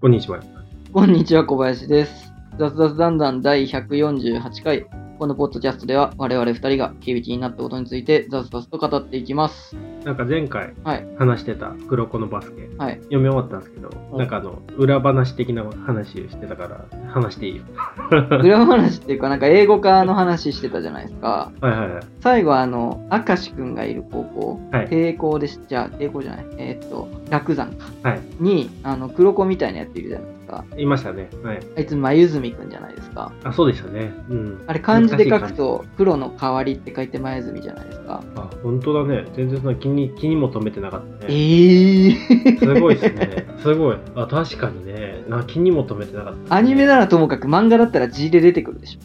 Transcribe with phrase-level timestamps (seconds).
[0.00, 0.40] こんにちは。
[0.94, 2.32] こんにちは、小林です。
[2.58, 4.86] 雑雑談談第148回。
[5.20, 9.76] このポッドキャストでは我々二人が響きになったことについて雑々と語っていきます。
[10.02, 11.06] なんか前回はい。
[11.18, 12.94] 話してた黒子のバスケ、はい。
[13.00, 17.64] 読み終わったんですけど、うんなんかあの、裏話的な話してたから、話していいよ。
[18.40, 21.52] 裏話っていうか、なんか英語科の話してたじゃないですか。
[21.60, 22.02] はいはいはい。
[22.20, 26.46] 最後はあの、明石くんがいる高校、はい抵抗でし、じゃあ抵抗じゃない。
[26.56, 27.84] えーっと、楽山か。
[28.08, 28.20] はい。
[28.40, 30.64] に、あの、黒子みたいなやついるじゃないですか。
[30.76, 31.30] いましたね。
[31.42, 31.60] はい。
[31.76, 33.32] あいつ、眉住くんじゃないですか。
[33.44, 34.12] あ、そうでしたね。
[34.28, 34.64] うん。
[34.66, 38.22] あれ、漢字で書くと、黒の代わりって書いて眉住じゃないですか。
[38.36, 39.26] あ、本当だね。
[39.34, 41.34] 全然その気に、気にも留めてなかったえね。
[41.34, 42.58] ー。
[42.58, 43.46] すごいですね。
[43.62, 43.96] すごい。
[44.16, 45.24] あ、確かにね。
[45.28, 49.00] な気にも留めてなかった、アニメならともかく漫画だったら字で出てくるでしょ。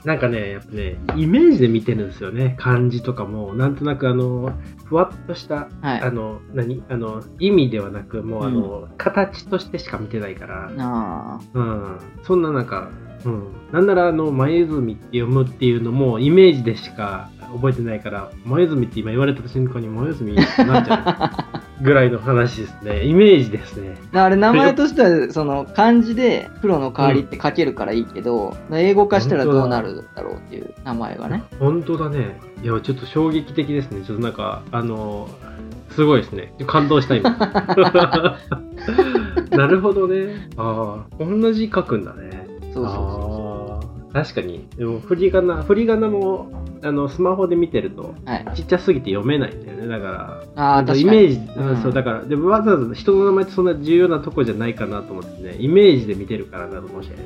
[0.04, 2.54] なんかね、やっぱね、イメージで見てるんですよね。
[2.58, 4.52] 漢字とかも、なんとなくあの、
[4.84, 6.00] ふわっとした、はい。
[6.00, 6.82] あの、何？
[6.88, 12.90] あの、意味ではなく、もうあの、形としてしか見てないから、あうん、そんななんか、
[13.24, 23.04] うん、なんならあの、前泉って読むっていうのも、イメージでしか覚えてないから、前泉って今言われた瞬間に前泉ってなっちゃうぐらいの話ですね。
[23.06, 23.96] イメージですね。
[24.14, 24.24] あ。
[24.24, 31.42] あれ名前としては、その漢字で黒の代わりって書けるからいいけど、英語化したらどうなるだろうっていう名前がね。
[31.58, 32.38] 本当だね。
[32.62, 34.02] いや、ちょっと衝撃的ですね。
[34.06, 35.28] ちょっとなんか、あの、
[35.90, 36.52] すごいですね。
[36.66, 37.36] 感動した今。
[39.56, 40.48] なるほどね。
[40.56, 42.46] ああ、同じ書くんだね。
[42.72, 44.66] そうそうそあー確かに。
[44.76, 46.50] でも、振り仮名、振り仮名も、
[46.82, 48.28] あの、スマホで見てると、う。
[48.28, 48.46] はい。
[48.54, 49.86] ちっちゃすぎて読めないんだよね。
[49.86, 51.00] だから、ああ、確かに。
[51.02, 57.16] イメージ、うんそう、だから、でもわざわざ人の名前ってそんな重要なとこじゃないかなと思ってね、イメージで見てるからなと思うしね。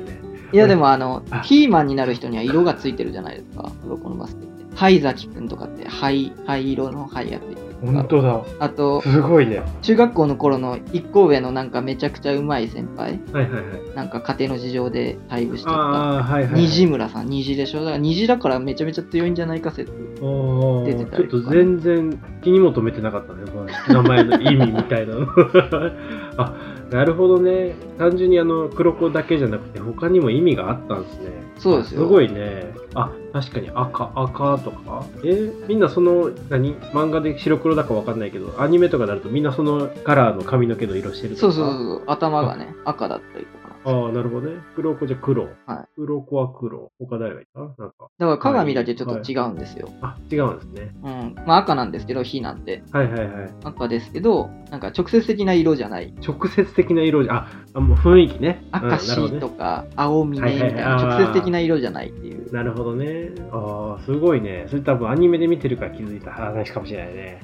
[0.53, 3.71] いやでもあのあ、キーマンになる人には色がついてるじゃないですか。
[3.83, 4.55] 黒子のバスケって。
[4.75, 8.05] 灰崎くんとかって灰、灰色の灰がついてるとか。
[8.07, 8.41] 当だ。
[8.59, 9.61] あと、すごいね。
[9.81, 13.19] 中学校の頃の一個上のなんかめちゃくちゃうまい先輩。
[13.31, 13.95] はいはいはい。
[13.95, 15.79] なんか家庭の事情で退部しちゃった。
[15.79, 16.61] ああ、はいはい。
[16.61, 17.79] 虹村さん、虹でしょ？
[17.79, 19.91] だから虹だからめちゃめちゃ強いんじゃないか説。
[19.91, 23.43] 出てたちょっと全然気にも留めてなかったね、
[23.89, 25.27] 名前の意味みたいなの。
[26.37, 26.53] あ
[26.95, 27.75] なるほどね。
[27.97, 31.29] 単純にあの黒子だけじゃなくて他にも意味があったんですね。
[31.57, 32.73] そうですよあすごいね。
[32.93, 35.05] あ、確かに赤、赤とか？
[35.25, 36.75] えみんなその、何？
[36.93, 41.53] 漫画で白黒だかわかんないけど、アニメとかになるとみんなそのカラーの髪の毛の色してるとか？
[41.53, 43.64] そうそうそうそう、頭がね、赤だったりとか。
[43.85, 44.57] ああ、なるほどね。
[44.75, 45.43] 黒子じゃ黒。
[45.43, 45.51] はい
[45.95, 46.91] 黒子は黒。
[46.99, 47.59] 他誰がいた？
[47.59, 47.75] なんか。
[47.79, 49.89] だから鏡だけちょっと違うんですよ。
[50.01, 50.91] あ、違うんですね。
[51.03, 51.35] うん。
[51.45, 52.83] まあ赤なんですけど、火なんて。
[52.91, 53.49] はいはいはい。
[53.63, 56.13] 赤ですけど、なんか直接的な色じゃない。
[56.27, 58.63] 直接的な色じゃ、あ、あもう雰囲気ね。
[58.73, 62.51] うん赤しとか、青みねみたいな、はいはいはい直接的な色じゃないっていう。
[62.53, 63.31] なるほどね。
[63.51, 64.65] ああ、すごいね。
[64.69, 67.41] それ多分アニメで見てるから気づいた話かもしれないね。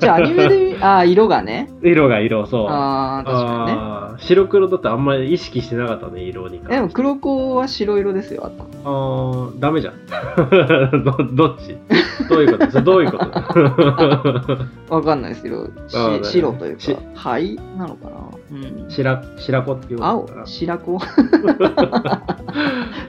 [0.00, 1.68] じゃあアニメで見、 ああ、色がね。
[1.82, 2.66] 色が色、そう。
[2.68, 4.22] ああ、確かにね。
[4.24, 6.60] 白黒だってあんまり意識してなかったね、色に。
[6.60, 8.64] でも黒子は白色ですよ、頭。
[8.84, 9.94] ああ、ダメじゃん。
[11.04, 11.76] どどっち？
[12.28, 12.82] どういうこと？
[12.82, 13.26] どういうこと？
[14.94, 15.68] わかんないですけど、
[16.22, 18.16] 白というしか、灰なのかな？
[18.52, 18.54] う
[18.86, 18.90] ん。
[18.90, 20.08] 白白子っていうこと？
[20.08, 20.28] 青？
[20.46, 20.98] 白子？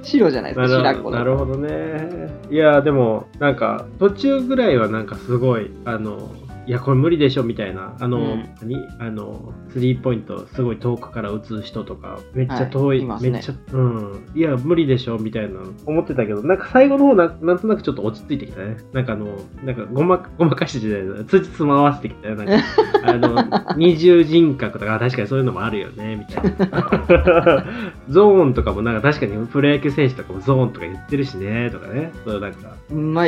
[0.04, 2.30] 白じゃないですか、な白子なるほどね。
[2.50, 6.32] いや、でも、なんか、途中ぐらいはなんかすごい、あの、
[6.68, 8.76] いや、これ無理でしょみたいな、あの、うん何？
[9.00, 18.76] あの、スリーポイントすごい遠くから打つ人とか、めっちゃ遠い、はいねめっちゃ、うん、いや、無理でしょみたいな思ってたけど、なんか最後の方な、なんとなくちょっと落ち着いてきたね。
[18.92, 22.36] なんかあの、なんかごま、ごまかしじゃないつじつま合わせてきたよ。
[22.36, 22.54] なんか、
[23.06, 27.66] あの、二重人格とか、あ確かにそういうのもあるよね、みたいな。
[28.10, 32.12] ゾーンとかもなんか確かにプロ野球選手とかもゾーンとか言ってるしね、とかね。
[32.26, 33.28] そうなんか、まあ、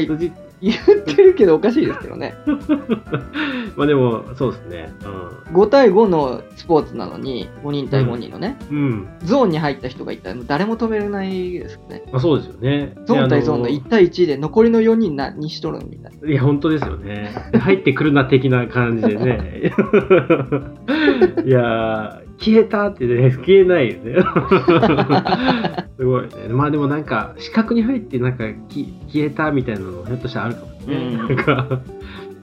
[0.62, 2.36] 言辻ってるけどおかしいですけどね。
[3.76, 4.94] まあでも、そうですね。
[5.54, 8.78] 5対5のスポーツなのに、5人対5人のね、うん。
[8.78, 9.08] うん。
[9.24, 12.04] ゾーンに入った人がいたら誰も止めれないですよね。
[12.12, 12.96] まあそうですよね。
[13.06, 16.30] ゾーン対ゾーンので1対1で残りの4人何しとるんみたいな。
[16.30, 17.32] いや、本当ですよね。
[17.60, 19.72] 入ってくるな的な感じでね。
[21.46, 24.16] いやー、消えたってね、消えないよね。
[25.98, 26.30] すごいね。
[26.50, 30.96] まあでもなんか、四角に入ってなんかき消えたみたいなのひょっとしたらあるかもね。
[30.96, 31.82] うんなんか、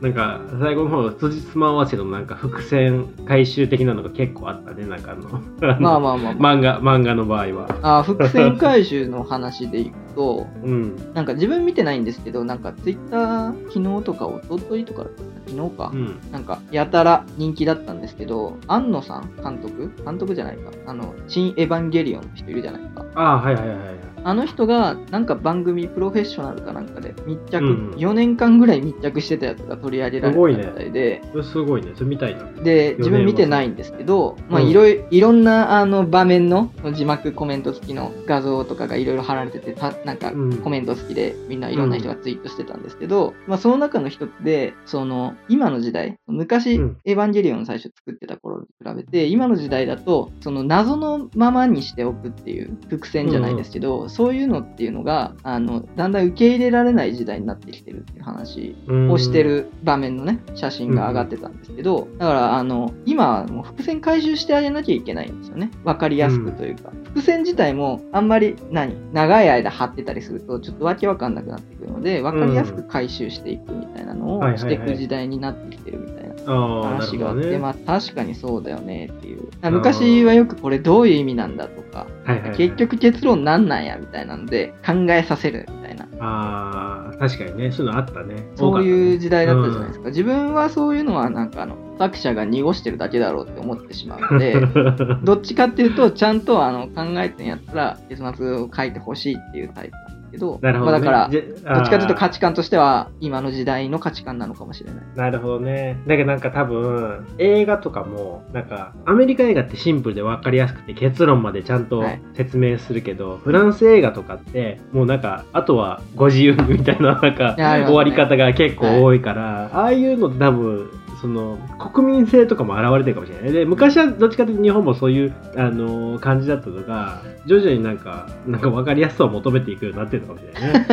[0.00, 4.86] なんか最後の方、辻褄合わせのなんか伏線回収的なのが結構あったね。
[4.86, 5.40] なんかあの、
[5.80, 7.78] まあまあまあ、ま漫画、漫画の場合は。
[7.82, 7.98] あ。
[7.98, 11.12] あ伏線回収の話でいくと、うん。
[11.14, 15.06] なんか自分見てないんですけど、なんかツイッター昨日とか一昨日とか
[15.46, 16.18] 昨日か、うん。
[16.30, 19.92] なんかやたら人気だったんですけど、庵野さん監督？
[20.04, 20.72] 監督じゃないか。
[20.86, 23.04] あの、新エヴァンゲリオンの人いるじゃないか。
[23.14, 24.05] ああ、はいはいはいはい。
[24.26, 31.92] あの人がなんか番組プロフェッショナルかなんかで密着、うん4年間ぐらい密着してたやつが取り上げられてたみたいで、それすごいね。
[31.94, 32.44] それ見たいな。
[32.62, 34.68] で、自分見てないんですけど、まあ、うん。
[34.68, 46.96] いろいろ、いろんな、あの、場面の字幕コメント付きの画像とかがいろいろ貼られてて、たなんかうん、コメント好きで、みんないろんな人がツイートしてたんですけど、まあ、その中の一つで、その、今の時代、昔、うん。
[47.04, 58.74] エヴァンゲリオン最初作ってた頃に比べて、今の時代だと、その謎のままにしておくっていう伏線じゃないですけど、そういうのっていうのが、あの、だんだん受け入れられない時代になってきてるっていう話
[59.10, 65.70] をしてる場面のね、写真が上がってたんですけど、だから、あの、今はもう伏線回収してあげなきゃいけないんですよね。
[65.84, 66.92] わかりやすくというか。
[67.04, 77.58] 伏線自体もあんまり何長い間貼ってたりするとちょっとわけわかんなくなってくるので、わかりやすく回収していくみたいなのをしていく時代になってきてるみたいな話があって、ね。
[77.58, 79.48] まあ確かにそうだよねっていう。
[79.70, 86.06] 昔はよくこれどういう意味なんだとか、はいはいはい結局結論なんなんやみたいなので考えさせるみたいな。
[86.20, 87.70] ああ、確かにね。
[87.70, 88.36] そういうのあったね。
[88.54, 90.04] そういう時代だったじゃないですか。
[90.04, 90.10] か。
[90.10, 94.56] 自分はそういうのはなんかあの、作者が濁してるだけだろうって思ってしまうので、
[95.24, 100.98] どっちかっていうと、ちゃんとあの考えてんやったら、結末を書いてほしいっていうタイプけど、なるほど、ね。
[101.06, 105.04] まあだから、どっちかというと価あ値観としては、今の時代の価値観なのかもしれない。
[105.14, 105.98] ーなるほどね。
[106.06, 120.90] だけどなんか多分、映画とかも、なんか、アメリカ映画ってシンプルで分かりやすくて結論までちゃんとはい説明するけど、フランス映画とかって、もうなんか、あとはご自由にみたいな、なんか、ね終わり方が結構多いから、ああいうの多分、
[121.20, 121.58] その
[121.92, 123.52] 国民性とかも現れてるかもしれない。
[123.52, 130.86] で、昔はどっちかというと日本もそういう、あのー感じだったのが、徐々になんか、なんか分かりやすさを求めていくようになってるのかもしれないね。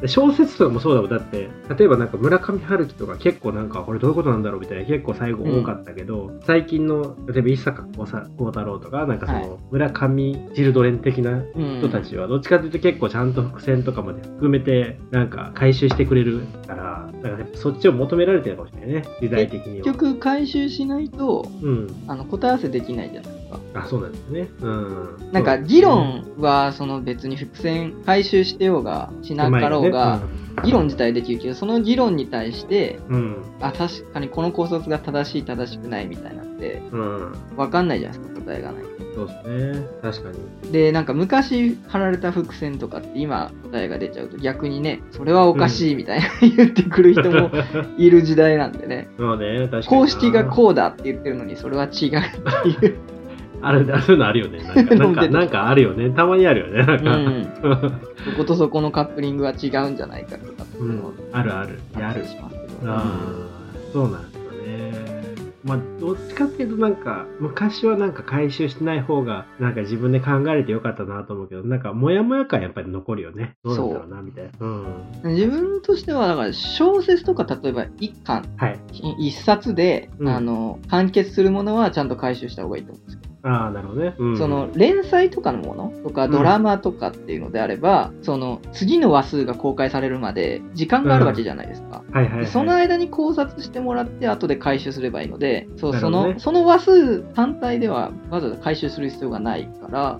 [0.00, 1.10] で 小説とかもそうだもん。
[1.10, 1.48] だって、
[1.78, 8.04] 例えばなんか村上春樹とか結構なんか、これどういうことなんだろうみたいな結構最後多かったけど、最近の、例えば伊坂幸
[8.46, 19.84] 太郎とか、なんかそはいの、村上チルドレン的なうん人たちはどっちかというと結構ちゃんと伏線とかまで含めてなんか回収してくれるからだからそっちを求められてるかもしれないね時代的には。
[19.84, 22.04] 結局回収しないと、うん。
[22.06, 23.60] あの答え合わせできないじゃないですか。
[23.74, 24.48] あそうなんですね。
[24.60, 25.32] うん。
[25.32, 30.22] なんか議論はその別に伏線回収してようがしなかろうが、
[30.64, 33.36] 議論自体できるけど、その議論に対して、うん。
[33.60, 38.91] あ、確かにこの考察が正しい正しくないみたいなって、うん、うん、わかんないじゃないですか、答えがない。
[39.14, 39.86] そうですね。
[40.00, 40.30] 確か
[40.64, 40.72] に。
[40.72, 47.50] で、なんか昔貼られた伏線とかって今答えが出ちゃうと逆にね、それはおかしいみたいな言ってくる人も
[47.98, 49.08] いる時代なんでね。
[49.18, 49.88] そうね確かにな。
[49.88, 51.90] 公式がこうだって言ってるのにそれは違うっ
[52.80, 52.96] ていう。
[53.64, 54.58] あるあそういうのあるよね。
[54.58, 56.10] なんか なんかなんかあるよね。
[56.10, 56.84] たまにあるよね。
[56.84, 57.48] なんか、うん。
[58.24, 61.78] そことそこのカップリングは違うんじゃないかとかうのをあるある。
[61.94, 62.24] ある。
[62.24, 62.92] しますけど。
[62.92, 63.04] ああ、
[63.92, 64.31] そうなん。
[65.64, 73.54] まあ、どっちかっていうとなんか、昔はなんか回収してない方が、なんか自分で考えれてよかったなと思うけど、なんか、もやもや感やっぱり残るよね。
[73.64, 74.50] どうなんだろうな、みたいな。
[74.60, 75.34] うん。
[75.34, 78.80] 自分としては、だから小説とか例えば一巻、はい。
[79.18, 83.20] 一冊で、うんあの、完結するものはちゃんと回収した方がいいと思うんですよ。
[83.22, 84.14] ああ、なるほどね。
[84.18, 84.38] うん。
[84.38, 92.04] その連載とかのものとかうんドラマとかっていうのであれば、その次の話数が公開されるまで時間があるわけじゃないですか。
[92.12, 92.40] はいはい、はい。
[92.40, 100.18] でその間に考察してもらって後で回収すればいいので、そうそのその話数単体ではわざわざ回収する必要がないから。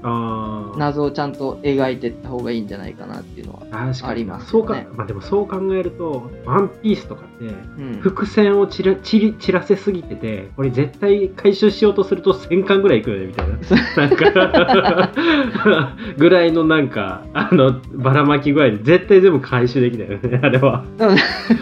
[0.77, 3.63] 謎をちゃんと描いていった方がいいんじゃないかなっていうのは。
[3.73, 13.55] ありますそうかまあでもそう考えると、ワンピースとかって、うん、伏線を散ら散らせすぎてて、これ絶対回収しようとすると1000巻ぐらいいくみたいな。
[13.97, 20.85] なんか、ぐらいのなんか、あの、ばらまき具合で絶対全部回収できないよね、あれは。
[20.99, 21.09] だ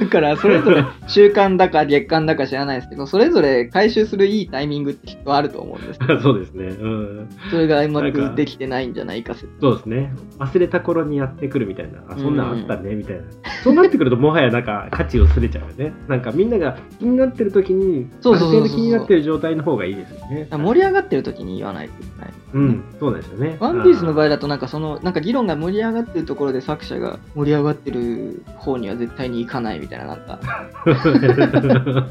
[0.09, 6.67] からそれぞれ週間だか月間だか知らないですけど、それぞれ回収するいいタイミングってきっとあると思うんです そうですね。
[6.67, 7.29] うん。
[7.51, 9.49] それがうまくできてないんじゃないか説。
[9.61, 10.13] そうですね。
[10.39, 12.01] 忘れた頃にやってくるみたいな。
[12.09, 13.23] あ、そんなんあったね、みたいな。
[13.63, 15.93] そうなってくると、もはやなんか価値薄れちゃうよね。
[16.09, 20.49] なんかみんなが気になってる時に、そうそうそうそうある程度気になってる状態の方がいいですよね。
[20.51, 22.33] 盛り上がってる時に言わないといけない。
[22.53, 23.57] うん、そうですよね。
[23.61, 30.39] ワンピースの場合合だとなんかそのなんか議論が盛り上がってるところで作者が盛り上がってる方には絶対に行かないみたいななんか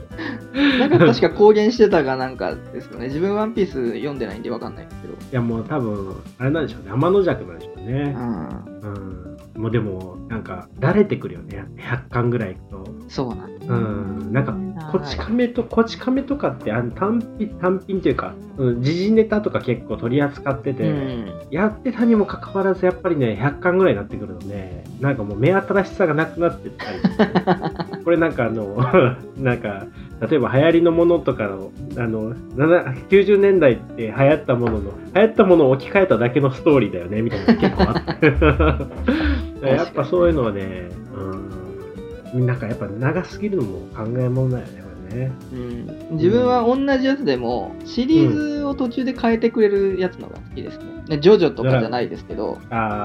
[0.80, 6.92] なんか確か公言してたがなんかですよね自分ワンピース読んでないんでわかんないけどいやもう多分、あれなんでしょうね。
[6.92, 8.16] 天の弱なんでしょうね。
[8.18, 8.48] うん
[8.82, 9.29] うん。
[9.60, 11.66] もうでも、なんか、慣れてくるよね。
[11.76, 12.86] 100巻ぐらいいくと。
[13.10, 14.32] そうなんだうん。
[14.32, 14.56] なんか、
[14.90, 26.92] こち亀と、こち亀とかって、あの単品、単品っていうか、うん時事ネタとか結構取り扱ってて、うんやってたにもかかわらず、やっぱりね、100巻ぐらいになってくるので、なんかもう目新しさがなくなってった
[27.98, 28.78] り これなんかあの、
[29.38, 29.88] なんか、
[30.30, 38.34] 例えば流行りのものとかの、あの、7 90年代って流行ったものの、流行ったものを置き換えただけのストーリーだよね、みたいなの結構あって。
[39.62, 40.90] やっぱそういうのはね、
[42.34, 45.32] うん、なんかやっぱ長すぎるのも考えものだよね、これね。
[45.52, 50.86] うん、自分は同じやつでも、シリーズを途中で変えてくれるやつのが好きですね。
[51.10, 52.60] ねジョジョとかじゃないですけど、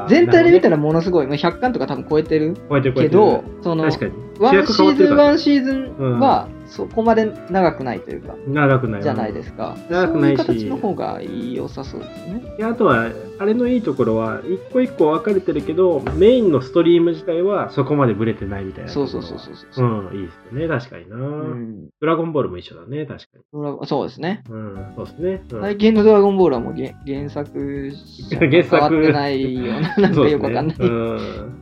[0.08, 2.56] 全体で見たならものすごい、もう100巻とか多分超えてる
[2.94, 3.84] けど、その。
[3.84, 9.76] ワンシーズン、ワンシシーズンは、そこまで長くないというか、長くないじゃないですか。
[9.88, 12.42] 長くないしそういう形の方が良さそうですね。
[12.58, 18.90] であとは、あれのいいところは、一個一個分かれてるけど、メインのストリーム自体はそこまでブレてないみたいな。
[18.90, 19.88] そうそうそうそうそう。
[20.10, 23.86] うん、いいですよね、確かにな、うんドラゴンボールも一緒だね、確かに。
[23.86, 24.42] そうですね。
[24.50, 25.42] うん、そうですね。
[25.52, 27.92] うん最近のドラゴンボールはもう原 原作
[28.30, 30.86] 原作変わってないような、なんかよくわかんないね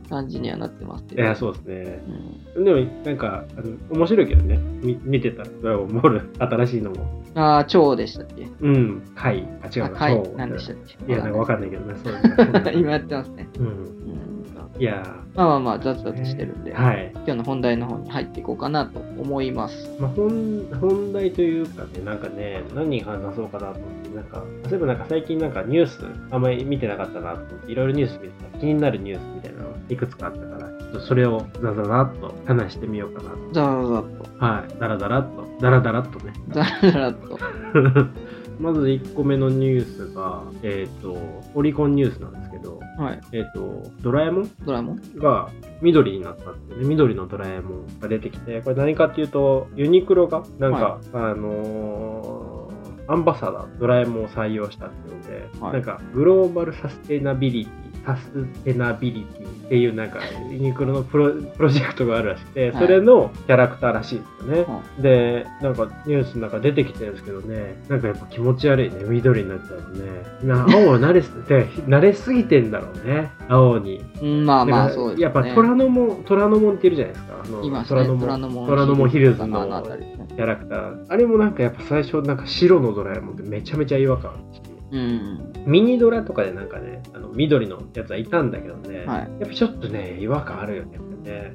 [0.09, 1.17] 感じにはなってますけうん。
[1.17, 1.23] ど。
[1.23, 2.03] いや、そうですね。
[2.55, 7.23] うんでも、なんか、あの面白いけどね、み見てた、ドラゴンボール、新しいのも。
[7.35, 8.47] ああ、蝶でしたっけ？
[8.61, 9.47] うん、回。
[9.61, 11.11] あ、違うな、あ回そうなんでしたっけ？
[11.13, 12.13] いや、なんかわかんないけどね、そう。
[12.77, 13.47] 今やってますね。
[13.59, 13.65] うん。
[13.65, 14.81] うん。
[14.81, 15.03] いや。
[15.35, 17.11] まあまあまあ、雑々してるんで、はい。
[17.15, 19.89] 今日の本題の方に入っていこうかなと思います。
[19.99, 28.59] まあ、本本題というかね、なんかね、何話そうかなと思って、なんか、例えばなんか最近なんかニュース、あんまり見てなかったなと思って、いろいろニュース見てた。
[28.59, 33.37] 気になるニュースみたいなのいくつかあったから、とそれをザザザっと話してみようかなと。
[33.51, 34.45] ザラザラっと。
[34.45, 34.79] はい。
[34.79, 36.33] ダラダラっと、ダラダラっとね。
[36.49, 37.39] ザラザラっと。
[38.59, 41.17] まず1個目のニュースが、えっ、と、
[41.55, 43.19] オリコンニュースなんですけど、はい。
[43.31, 45.17] えっ、と、ドラえもんドラえもん？
[45.17, 45.49] が
[45.81, 52.63] 緑になったってね、緑のドラえもんが出てきて、これ何かっていうと、ユニクロが、なんか、あのー
[53.05, 60.19] アンバサダー、ドラえもんを採用したっていうので、はいなんか、グローバルサステナビリティ、サステナビリティっていうなんか、
[60.51, 64.61] ユニクロのプロプロジェクトがあるらしくて、はいそれのキャラクターらしいんですよね。
[64.63, 70.09] はで、なんかニュースの中出てきてるんですけどね、なんかやっぱ気持ち悪いね、緑になっちゃうとね。
[70.41, 74.03] 今、青慣れ 慣れすぎてんだろうね、青に。
[74.21, 75.23] うんまあまあ、そうですね。
[75.23, 77.33] やっぱ虎ノ門、虎ノ門っているじゃないですか。
[77.45, 78.05] あのいますね。
[78.05, 79.83] 虎ノ門門虎ノ門ヒルズあの。
[80.35, 81.05] キャラクター。
[81.07, 84.72] あれもなんかやっぱ最初なんか白のドラえもんってめちゃめちゃ違和感あるし。
[84.93, 85.53] うん。
[85.65, 90.99] ミニドラとかでなんかね、あの緑のやつはいたんだけどね、はいやっぱちょっとね、違和感あるよね。
[91.23, 91.53] ね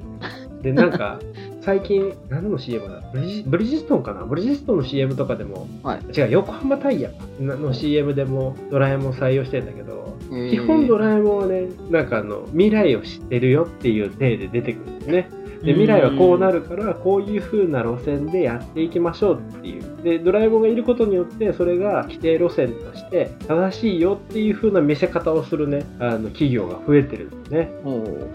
[0.61, 1.19] で、なんか、
[1.61, 3.01] 最近、何の CM だ？
[3.13, 4.25] ブリジブリヂストンかな？
[4.25, 15.29] ブリヂストンの CM とかでも、はい違う、横浜タイヤの CM でもドラえもん採用してんだけど、えー基本ドラえもんはね、なんかあの、未来を知ってるよっていう体で出てくるんですね。
[15.63, 20.03] で未来はこうなるからこういう風な路線でやっていきましょうっていう。
[20.03, 25.85] でドラえもんがいることによってそれが規定路線として正しいよっていう風な見せ方をするね。
[25.99, 27.71] あの企業が増えてるんですね。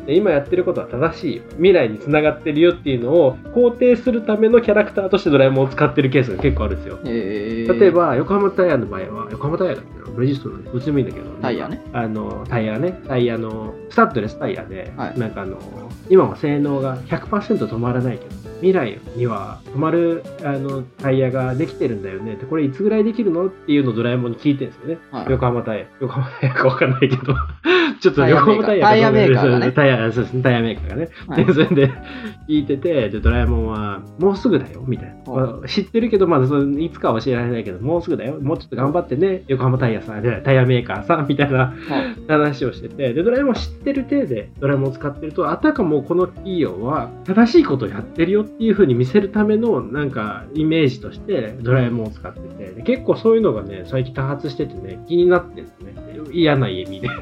[0.07, 1.43] で今やってることは正しいよ。
[1.57, 6.99] 未来につながってるよっていうのを肯定するためのキャラクターとしてドラえもんを使ってるケースが結構あるんですよ。
[7.05, 7.81] えー。
[7.81, 11.83] 例えば横浜タイヤの場合は横浜タイヤだっけなブリヂストンのどっちでもいいんだけどタイヤね。
[11.93, 13.01] あのタイヤね。
[13.09, 15.19] タイヤのスタッドレスタイヤで、はい。
[15.19, 15.59] なんかあの
[16.09, 18.44] 今は性能が100%止まらないけど。
[18.57, 22.37] 未来には止まるあのタイヤができてるんだよね。
[22.37, 25.31] でこれいつぐらいできるのっていうのをドラえもんに聞いてるんですよね、はい。
[25.31, 25.87] 横浜タイヤ。
[26.01, 27.35] 横浜タイヤか分かんないけど。
[28.01, 29.73] ちょっと横浜タイヤタイヤメーカーがね。
[29.73, 30.33] タイヤそうです。
[30.35, 31.45] ねタイヤメーカーがね、はい。
[31.45, 31.93] でそれで
[32.49, 38.39] 聞いててでドラえもんはもうすぐだよみたいな、はまあ知ってるけどまだそのいつかは教えられないけどもうすぐだよ。
[38.41, 41.75] もうちょっと頑張ってね横浜タイヤさんでタイヤメーカーさんみたいなはい。
[42.29, 43.13] 話をしてて。
[43.15, 55.95] でドラえもん知ってる体でドラえもんを使ってるとあたかもこの企業は正しいことをやってるよっていう風に見せるためのなんかイメージとしてドラえもんを使っててで結構そういうのがね最近多発しててね気になってるんですね
[56.33, 57.15] 嫌な意味で あ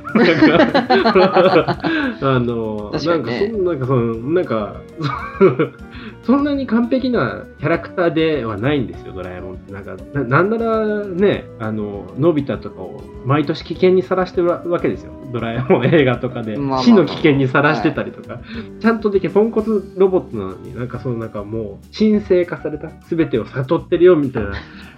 [2.39, 4.81] のねなんかそんなんかそのなんか
[6.25, 9.73] そんなに完璧なキャラクターではないんですよ、ドラえもんって。
[9.73, 15.13] なんか、ななんならね、あの、のび太とかを毎年危険にさらしてるわけですよ。
[15.33, 18.41] ドラえもん映画とかで死の危険にさらしてたりとか、
[18.81, 24.53] ちゃんとできるポンコツロボットなのに、なんかそのなんかもう神聖化された全てを悟ってるよみたいな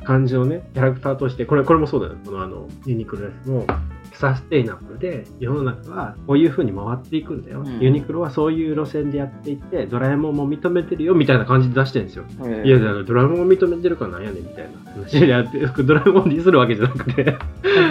[0.04, 2.14] 感じのね、 キャラクターとして、これ、これもそうだよ。
[2.24, 3.50] このあの、ユニクロです。
[3.50, 3.66] も、
[4.14, 7.80] サステイナブルで世の中はこういう風に回っていくんだよ、うん。
[7.80, 12.64] ユニクロはそういう路線でやっていってドラえもんも認めてるよみたいな感じで出してるんですよ、えー。
[12.64, 17.36] いやだからドラえもんを認めてるからなんやねんみたいな話でやって ドラえもんにするわけじゃなくて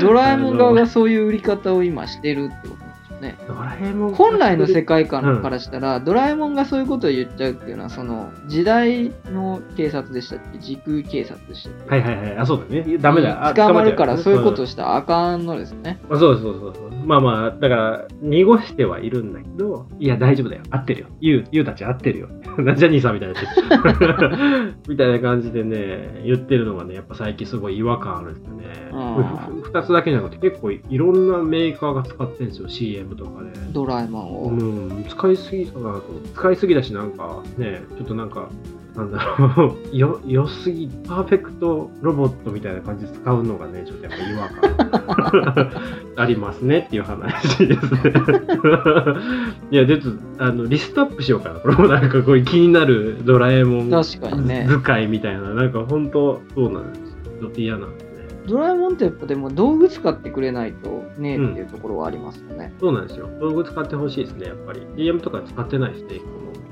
[0.02, 2.93] ドラえもん側がそういう売り方を今してるってこと
[3.24, 3.38] ね。
[3.48, 10.60] ドラえもん本来の世界観からしたら、ドラえもんがそういうことを言っちゃうっていうのは、その時代の警察でしたっけ？
[10.60, 11.90] 時空警察でしたっけ？
[11.90, 12.38] はいはいはい。
[12.38, 12.98] あ、そうだね。
[13.00, 13.48] ダメだ。
[13.48, 16.00] あ捕まるからそういうことんをしたらあかんのですね。
[16.10, 16.92] あそうそうそうそう。
[17.06, 20.64] まあまあ、だから、濁してはいるんだけど、いや、大丈夫だよ。
[20.70, 21.08] 合ってるよ。
[21.20, 22.30] ゆう、ゆうたち合ってるよ。
[22.76, 23.36] ジャニーさんみたいな。
[24.88, 28.64] みたいな感じでね、言ってるのがね、やっぱ最近すごい違和感あるんですよね。
[28.94, 29.14] うん
[29.64, 33.52] ふ二つだけじゃなくて、結構いろんなメーカーが使ってるんですよ、CM とかで。
[33.72, 34.48] ドラえもんを。
[34.50, 36.04] うん、使いすぎかなと。
[36.34, 38.50] 使いすぎだし、なんか、ね、ちょっとなんか、
[38.96, 45.72] なんだろう、 よ、良すぎ、パーフェクトロボットみたいな感じで使うのがね、ちょっとやっぱ違和感
[46.16, 48.02] ありますねっていう話ですね。
[49.72, 51.60] いや、ちょっと、あの、リストアップしようかな。
[51.60, 54.68] これもなんかこういう気になるドラえもん確かにね。
[54.70, 57.06] 使いみたいな、なんか本当そうなんですよ。
[57.42, 57.88] ちょっと嫌な。
[58.48, 62.74] ドラえもんってやっぱでも道具使ってくれないとねうんっていうところはありますよね。
[62.80, 63.30] そうなんですよ。
[63.40, 64.82] 道具使ってほしいですね、やっぱり。
[64.96, 66.22] DM とか使ってないですね、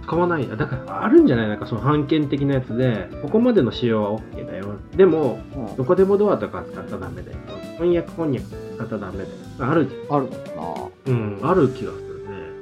[0.03, 0.49] 使わない。
[0.51, 4.75] あだから、あるんじゃないなんかその判権的なやつで、ここまでの使用は OK だよ。
[4.95, 7.37] でも、うんどこでもドアとか使ったらダメだよ。
[7.77, 8.41] 翻訳翻訳
[8.75, 9.29] 使ったらダメだよ。
[9.59, 11.13] あるじあるのかゃん。
[11.13, 12.10] うん、ある気がするね。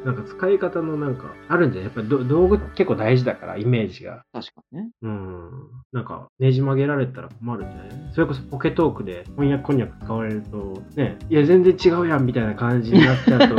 [0.06, 4.24] なんか使い方のなんか、あるんじゃないやっぱりど道具結構大事だから、イメージが。
[4.34, 4.90] な確かにね。
[5.02, 5.50] うん。
[5.92, 8.14] なんか、ねじ曲げられたら困るんじゃない？
[8.14, 13.56] それこそポケトークで翻訳こんにゃく使われると、ね、いや、全然違うやんみたいな感じになっちゃうと、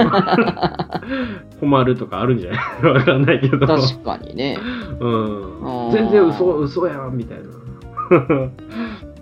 [1.61, 2.85] 困るとかあるんじゃない？
[2.95, 3.67] わかんないけど。
[3.67, 4.57] 確かにね。
[4.99, 5.09] う
[5.89, 5.91] ん。
[5.93, 7.45] 全然嘘、嘘やんみたいな。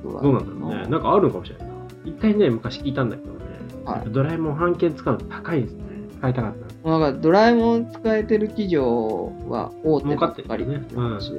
[0.04, 0.86] どどうなんだろうね。
[0.88, 1.74] なんかあるのかもしれないな。
[2.04, 3.38] 一回ね、昔聞いたんだけどね。
[3.84, 5.82] はいドラえもん半券使うと高いんですね。
[6.18, 6.88] 使いたかった。
[6.88, 10.88] なんかドラえもん使えてる企業は大手ばっかりっで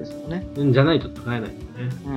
[0.05, 0.48] すよね。
[0.55, 1.59] うんじゃないと使えないよね。
[2.05, 2.09] う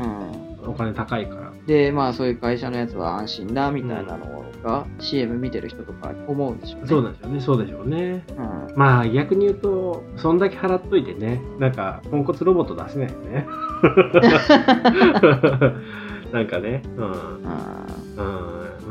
[0.68, 0.70] ん。
[0.70, 1.52] お金高いから。
[1.66, 6.86] で、まあそういう会社のやつは安心だみたいなのが CM 見てる人とか思うんでしょうね。
[6.86, 7.40] そうなんですよね。
[7.40, 8.24] そうでしょうね。
[8.30, 8.32] う
[8.72, 8.76] ん。
[8.76, 13.46] まあ逆に言うと、そんだけ払っといてね、なんか、ポンコツロボット出せないよね。
[16.32, 17.12] なんかね、うん、うん、
[17.46, 17.86] あ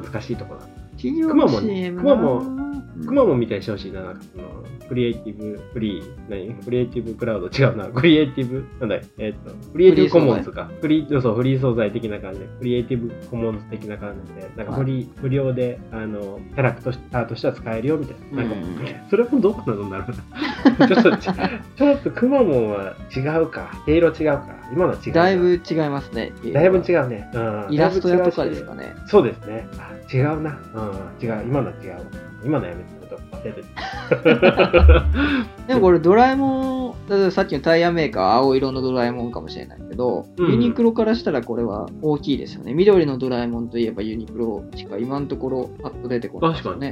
[0.03, 0.61] 難しいとこだ。
[0.97, 2.70] 企業の CM くまモン
[3.05, 6.53] くまモンみたいにしてほしいな、なんかその、クリエイティブ、フリー、何？
[6.63, 7.47] クリエイティブクラウド？
[7.47, 7.85] 違うな。
[7.87, 9.01] クリエイティブ、なんだい？
[9.17, 10.69] えっ、と、クリエイティブコモンズか。
[10.81, 18.43] フリー、そう、フリー素材的な感じで、クリエイティブコモンズ的な感じで、なんかフリー、無料で、あの、キャラクターとしては使えるよ、みたいな。
[18.43, 18.71] なんか、うん
[19.09, 20.87] それもどこなのなるな。
[20.87, 21.29] ちょっと、ち
[21.75, 23.71] ちょっとくまモンは違うか。
[23.85, 24.47] 毛色違うか。
[24.73, 25.23] 今のは違うな。
[25.23, 26.31] だいぶ違いますね。
[26.53, 27.29] だいぶ違うね。
[27.33, 27.67] うん。
[27.69, 28.93] イラスト屋とかですかね。
[29.07, 29.67] そうですね。
[29.77, 30.59] あ、違うな。
[30.73, 31.25] うん。
[31.25, 31.43] 違う。
[31.45, 32.30] 今のは違う。
[32.43, 33.00] 今のやめて。
[33.43, 42.73] ちょっと忘れて でもこれドラえもん、例えばさっきのタイヤメーカーは青色のドラえもんかもしれないけど、うんユニクロからしたらこれは大きいですよね。
[42.73, 46.57] 緑のドラえもんといえばユニクロしか今のところパッと出てこないね。
[46.57, 46.91] 確かに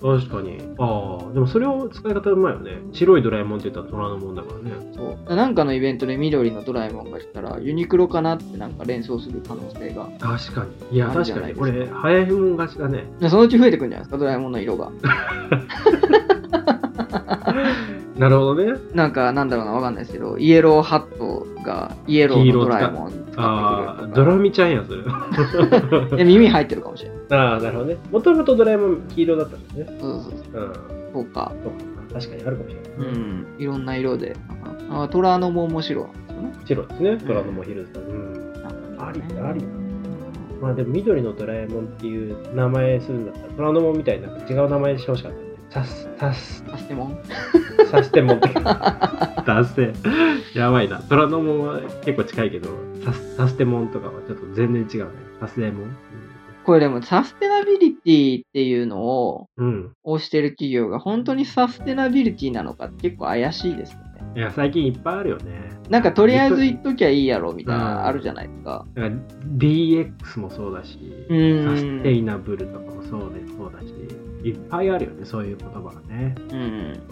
[0.00, 0.58] 確かに。
[0.78, 2.72] ああ、でもそれを使い方うまいよね。
[2.92, 4.76] 白いドラえもんって言ったら虎のもんだからね。
[4.94, 10.08] そうなんかのイベントで緑のドラえもんが来たらユニクロかなってなんか連想する可能性が。
[10.18, 10.96] 確かに。
[10.96, 11.54] いや、確かに。
[11.56, 13.04] 俺、早いもん勝ちだね。
[13.20, 14.90] でそのうち増えてくるんじゃないですか、ドラえもんの色が。
[18.18, 18.74] なるほどね。
[18.94, 24.06] なんか、なんだろうな、わかんないですけど、イエローハットがイエローのドラえもんああ。
[24.08, 25.02] ドラミちゃんや、それ。
[26.18, 27.18] で耳入ってるかもしれない。
[27.30, 27.96] ああ、なるほどね。
[28.10, 29.86] もともとドラえもん黄色だったんですね。
[30.00, 30.22] そうそう
[30.52, 30.62] そう。
[30.62, 30.72] うん。
[31.12, 31.52] そうか。
[31.62, 31.78] そうか。
[32.20, 33.14] 確かにあるかもしれない。
[33.14, 33.46] うん。
[33.58, 34.34] いろんな色で。
[34.90, 36.52] あ虎のも面白いですよね。
[36.64, 37.18] 白ですね。
[37.24, 37.90] 虎ノ門ヒルズ。
[37.94, 38.52] うん。
[38.98, 39.66] ありだありだ
[40.60, 45.38] まあでも緑のドラえもんっていう名前するんだったら、虎ノ門みたいな違う名前にしてほしかった
[45.68, 45.74] ね。
[45.74, 47.18] サス、サス、サステモン
[47.90, 48.48] サステモンって。
[48.54, 49.92] ダセ
[50.54, 51.00] やばいな。
[51.00, 52.68] 虎ノ門は結構近いけど、
[53.04, 55.10] サスサステモンとかはちょっと全然違うね。
[55.40, 55.96] サステモン。
[56.64, 59.92] これでもサステナビリティっていうのをうん。
[60.04, 64.04] 推してる企業が本当にサステナビリティなのか結構怪しいですよね。
[64.36, 65.70] いや、最近いっぱいあるよね。
[65.88, 68.84] なんかとりあえず言っときゃいいやろみたいうんなあるじゃないですか。
[68.94, 70.98] なんか DX もそうだし、
[71.30, 73.86] うんサステイナブルとかもそうでそうだし、
[74.44, 76.34] いっぱいあるよね、そういう言葉がね。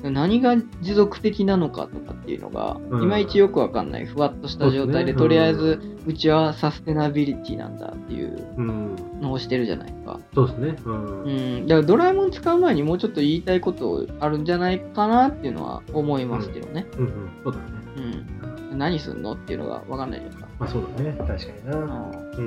[0.02, 8.96] うん、何が持続的なのかとかっていうのが、うんいまいちよくわかんないふわっとした状態で、ねとりあえずうちはサステナビリティなんだっていううん。
[9.20, 10.20] のをしてるじゃないか。
[10.34, 10.76] そうですね。
[10.84, 11.22] うん。
[11.24, 16.86] うん、だからドラえもん使う前にもうちょっと言いたいことあるんじゃないかなっていうのは思いますけどね。
[16.96, 17.30] うんうん。
[17.44, 17.64] そうだね。
[18.70, 18.78] うん。
[18.78, 20.48] 何すんのっていうのがわかんないじゃないですか。
[20.58, 21.14] まあそうだね。
[21.18, 21.76] 確かにな。
[22.38, 22.46] うん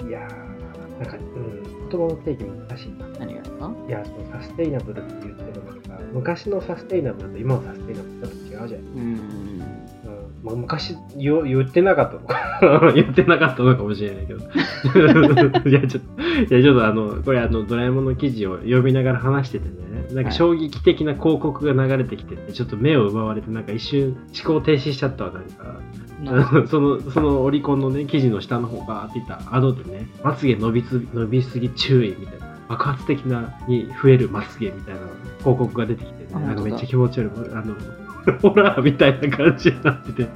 [0.00, 0.08] うん。
[0.08, 0.57] いやー、
[0.98, 3.06] なんか、うん、言葉の定義難しいな。
[3.18, 3.74] 何がですか？
[3.88, 8.80] いや、そのサステイナブルって言ってもなんか、昔のサステイナブルと今のサステイナブルと違うじゃん。
[8.80, 8.98] うん。
[8.98, 9.04] う
[9.60, 9.62] ん、
[10.42, 12.92] まあ、昔言言ってなかったのか。
[12.94, 14.40] 言ってなかったのかもしれないけど。
[15.68, 19.74] いやちょっといやちょっとあのこれあのドラえもんの記事を読みながら話しててね。
[20.12, 25.64] なんか衝撃的な広告が流れてきててちょっと目を奪われてなんか一瞬思考停止しちゃったわなんか。
[25.64, 26.07] な
[26.68, 35.00] その、そのオリコンのね、記事の下の方バーっていったアドでね、まつげ伸びつ伸びすぎ注意みたいな、爆発的なに増えるまつげみたいな
[35.38, 37.30] 広告が出てきて、ね、あなんかめっちゃ気持ち悪い。
[37.52, 37.74] あの、
[38.42, 40.28] ホラーみたいな感じになってて、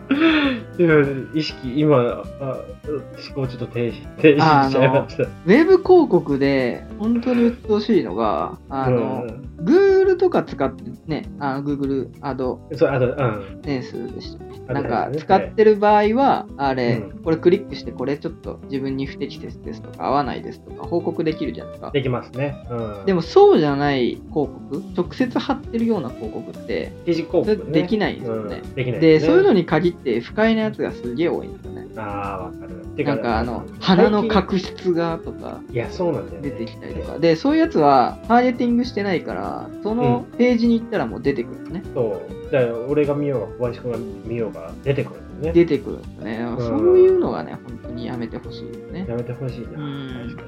[1.35, 5.23] 意識、今、あ思考ちょっと停止、停止しちゃいました。
[5.25, 9.27] ウェブ広告で本当に鬱陶しいのが、あの、
[9.63, 13.61] Google とか使ってね、あの Google アドうん、そう、あと、うん。
[13.65, 21.91] センスでしたなんかね使ってる場合は、あれ、うんこれクリックして、これちょっと自分に不適切ですとか、合わないですとか、報告できるじゃないですか。
[21.93, 22.57] できますね。
[22.69, 23.07] うん。
[23.07, 28.63] でもそうじゃない広告、直接貼ってるような広告って、記事広告、ね、できないんですよね。
[28.65, 31.87] うんできないで、すねそういうのに限って不快なやつがすげえ多いんですよね。
[31.97, 32.83] ああ、わかる。
[32.97, 36.51] てなんかあの、鼻の角質がとかいや、そうなんだよ、ね。
[36.51, 37.19] 出てきたりとか。
[37.19, 41.83] で、そういうやつはターゲティングしてないから、そのページに行ったらもう出てくるんですね。
[41.95, 42.53] そう。
[42.53, 45.65] だから俺が見ようが、小林君が見ようが出てくるんだよね。
[45.65, 46.47] 出てくるんでね。
[46.59, 49.07] そういうのがね、本当にやめてほしいですね。
[49.09, 49.67] やめてほしいな。
[49.67, 50.43] うん確か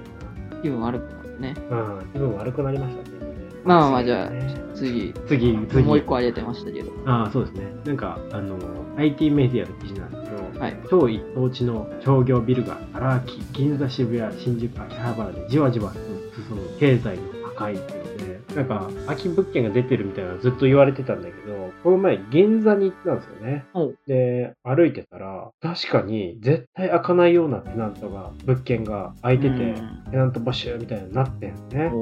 [0.57, 1.55] に気分悪くなるね。
[1.71, 1.77] な。
[1.77, 2.07] うん。
[2.13, 3.34] 気分悪くなりましたね。
[3.65, 5.83] まあまあまあじゃあね次、次、次。
[5.83, 6.93] もう一個あげてましたけど。
[7.07, 7.75] ああ、そうですね。
[7.85, 8.59] なんか、あの、
[8.97, 17.23] IT メディアの記事なんですけど、はい超一等地の商業ビルが荒き銀座、渋谷、新宿、秋葉原でじわじわと進む経済の
[17.55, 18.04] 破壊っていう
[18.55, 23.65] なんか、空き物件が出てるみたいなのずっと言われてたんだけど、この前、銀座に行ったんですよね。
[24.07, 29.75] で、歩いてたら、確かに絶対開かないようなテナントが、物件が開いてて、
[30.11, 31.93] テナント募集みたいになってんね。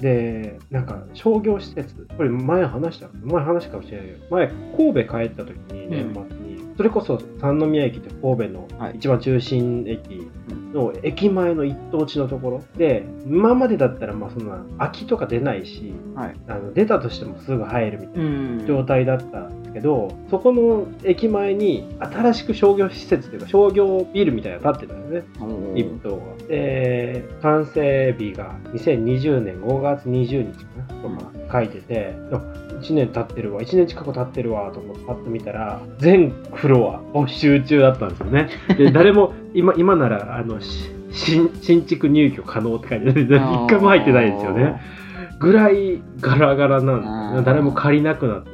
[0.00, 8.96] で、なんか商業施設、これ前話した、前話したかもしれないけど、前神戸帰った時に年末に、それこそ三宮駅って神戸のはい。
[8.96, 10.28] 一番中心駅
[10.72, 18.24] の駅前の一等地のところで、今までだったらまあそんな空きとか出ないし、はいあの出たとしてもすぐ入るみたいな。
[18.24, 18.66] うん。
[18.66, 25.30] 状態だったんですけど、そこの駅前に新しく商業施設というか商業ビルみたいなの建ってたんですね。
[25.74, 26.46] 一棟が。
[26.48, 31.08] で、完成日が2020年5月20日かなと
[31.48, 32.14] か書いてて、
[32.80, 38.48] 1年経ってるわ、1年近く経ってるわと思ってパッと見たら、全フロア募集中だったんですよね。
[38.76, 43.22] で、 誰も今今ならあのし新新築入居可能って書いてある。
[43.22, 44.80] 一回も入ってないですよね。
[45.38, 48.50] ぐらいガラガラなんです誰も借りなくなって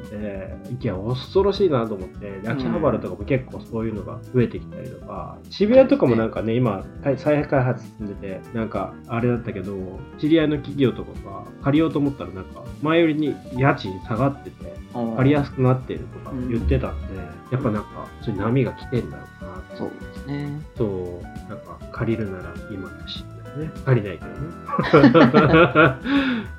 [0.77, 9.75] て、いや、恐ろしいなと思って、で秋葉原とかも結構そういうのが増えてきたりとか、渋谷とかもなんかね、今、再再開発進んでて、なんかあれだったけど、
[10.19, 14.75] 知り合いの企業とかが借りようと思ったら、なんか前よりに家賃下がってて、
[15.17, 17.19] 借りやすくなってるとか言ってたんで、
[17.51, 20.61] やっぱなんか、そういう波が来てんだろうなそうですね。
[20.77, 23.25] そう、なんか借りるなら今だし、
[23.59, 23.71] ね。
[23.85, 24.31] 借りないけど
[25.01, 25.97] ね。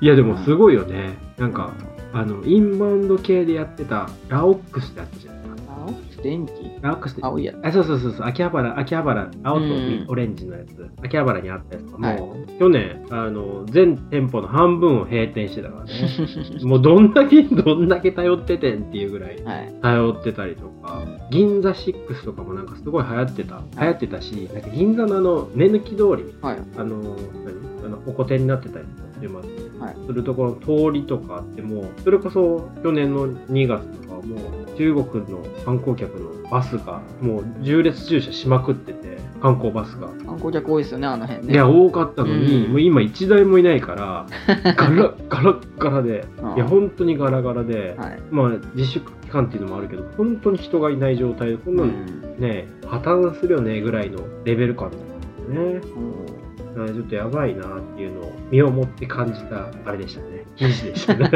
[0.00, 1.18] いや、でもすごいよね。
[1.38, 1.72] なんか、
[2.16, 5.74] あの、インバウンド系でやってたラオックスってあったじゃないですか。
[6.16, 6.52] 青電気？
[6.80, 7.56] ラオックスって、青いやつ。
[7.62, 15.92] あ、そうそうそうそう、秋葉原、秋葉原、青とうんオレンジのやつ、秋葉原にあったやつが、はいもう、去年、あの、全店舗の半分を閉店してたからね。
[16.64, 19.74] もうどんだけ、どんだけ頼っててんっていうぐらいはい。
[19.82, 26.58] 頼ってたりとか、銀座6とかもなんかすごい流行ってた、流行ってたし、なんか銀座のあの、目抜き通り、はい。
[26.78, 26.96] あの、
[27.44, 27.76] 何？
[27.84, 29.48] あの、おこてになってたりしてます。
[29.80, 40.08] はいするところの通りとかあっても、それこそ去年の2月とかはもう中国の観光客のバスがもう縦列駐車しまくってて、観光バスが。
[40.24, 41.52] 観光客多いですよね、あの辺ね。
[41.54, 44.26] いや、多かったのに、うんもう今一台もいないから、
[44.76, 48.20] ガラガラッガラで、うんいや、本当にガラガラで、はい。
[48.30, 55.92] まあ自粛期間っていうのもあるけど、本当に人がいない状態で、こんなのうんね、破綻するよねぐらいのレベル感だったんですね。
[55.96, 56.35] おーだから
[56.84, 60.44] ちょっとやばいなっていうのを身をもって感じたあれでしたね。
[60.56, 61.30] 記事でしたね。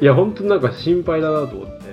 [0.00, 1.84] いや、本当なんか心配だなと思って。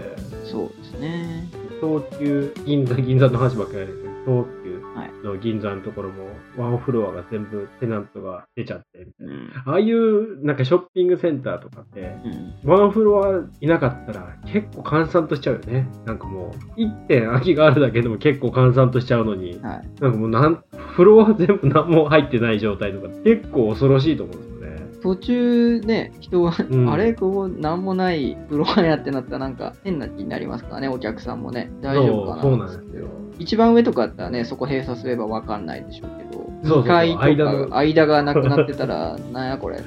[0.43, 1.49] そうですね。
[1.81, 9.33] 東急、銀座、銀座の話ばっかりだけど、東急はいの銀座のところも、ワンフロアが全部テナントが出ちゃって、みたいな。
[9.33, 9.51] うん。
[9.65, 12.15] ああいうなんかショッピングセンターとかって、
[12.63, 12.69] うん。
[12.69, 15.87] ワンフロアいなかったら結構閑散としちゃうよね。
[16.05, 19.89] なんかもう、1点空きがあるだけでも結構閑散としちゃうのに、はい。
[20.01, 24.81] なんかもうなん、フロア全部何も入ってない状態とか結構恐ろしいと思うんですよね。
[25.01, 31.71] 途中ね、人が、うんあれ、ここなんもないフロアやってなったらなんか変な気になりますからね、お客さんもね。
[31.81, 33.07] 大丈夫かなそうそうなんですよ。
[33.39, 39.79] 一番上とかだったらね、そこ閉鎖すればわかんないでしょうけど、そうそう2階とか間の間がなくなってたら、 なんやこれ。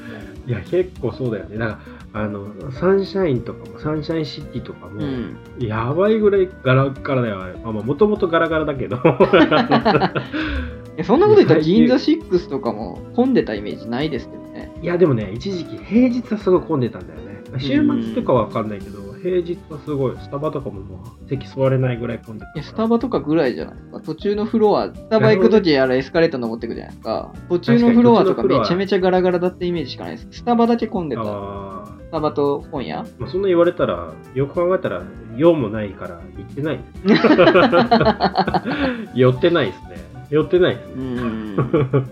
[0.47, 1.59] いや、結構そうだよね。
[1.59, 1.79] だか
[2.13, 5.37] ら、あの、サンシャインとかも、サンシャインシティとかも、うん。
[5.59, 7.55] やばいぐらいガラッガラだよ、あれ。
[7.55, 8.99] もともとガラガラだけど。
[10.97, 14.73] いやそんなこと言ったら銀座6とかも混んでたイメージないですけどね。
[14.81, 17.35] いや、でもね、一時期、平日はすごい混んでたんだよね。
[17.59, 22.63] 週末とかはわかんないけど、平日はすごい、スタバとかももう、席座れないぐらい混んでたから。
[22.63, 24.01] いや、スタバとかぐらいじゃないですか。
[24.01, 27.33] 途中のフロア、スタバ行くときあれエスカレーター登っていくじゃないですか。
[27.49, 30.29] 途中のフロアとかめちゃめちゃガラガラだってイメージしかないです。
[30.31, 31.25] スタバだけ混んでた。
[31.25, 35.03] スあタバと本屋ーまあ、そんな言われたら、よく考えたら、
[35.37, 36.81] 用もないから、行ってない。
[39.15, 40.04] 寄ってないですね。
[40.31, 40.95] 寄ってないですね。
[40.95, 42.07] うーん。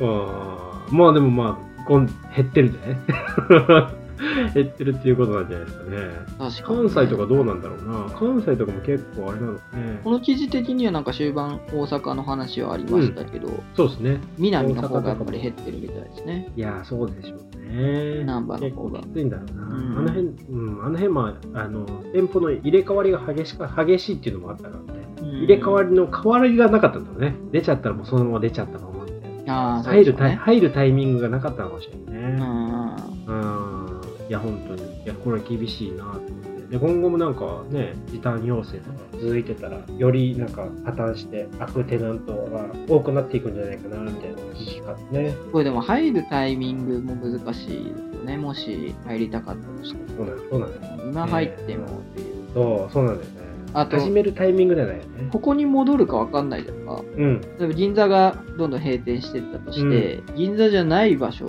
[0.00, 3.96] あー まあでもまあ、こん減ってるんじゃない？
[4.54, 5.96] 減ってるっていうことなんじゃないですかね。
[6.38, 8.06] 確かに、関西とかどうなんだろうな。
[8.18, 10.10] 関西とかも結構あれなのかねこ。
[10.12, 14.20] の記事的にはなんか終盤大阪の話はありましたけど、そうですね。
[14.38, 16.50] 南の方がやっぱり減ってるみたいですね。
[16.56, 18.24] いやー、そうでしょうね。
[18.24, 19.62] 難波の結方が構きついんだろうな。
[19.64, 25.06] うんあの辺、うん、あの辺、まあ、あの、店舗の入れ替わりが激しか激しいっていうのもあったからね。
[25.38, 25.86] 入れ替わり。
[25.90, 27.34] りの代わりがなかったんだろうね。
[27.52, 29.82] 出ちゃったらもうそのまま出ちゃったままみたいな。
[29.82, 30.42] 入るタイですね。
[30.42, 32.36] 入るタイミングがなかったのかもしれないね。
[32.38, 32.96] うん。
[33.26, 34.00] うん。
[34.28, 34.82] いや、本当に。
[34.82, 36.56] いや、これ厳しいなと思って。
[36.70, 45.32] で、今後もなんかね、時短要請とか続いてたら、よりなんか破綻して、開くテナントが多くなっていくんじゃないかな、みたいな危機感ね。
[45.52, 48.36] これでも入るタイミングも難しいですよね。
[48.36, 50.18] もし入りたかったとしても。
[50.18, 51.08] そうなんそうなん。
[51.08, 52.34] 今入ってもっていう。
[52.52, 53.35] そう、そうなんだよね。
[53.78, 55.28] あと、始めるタイミングじゃないよね。
[55.30, 57.02] ここに戻るか分かんないじゃないですか。
[57.16, 61.46] うん、例えば銀座がどんどん閉店していったとして、銀座じゃない場所。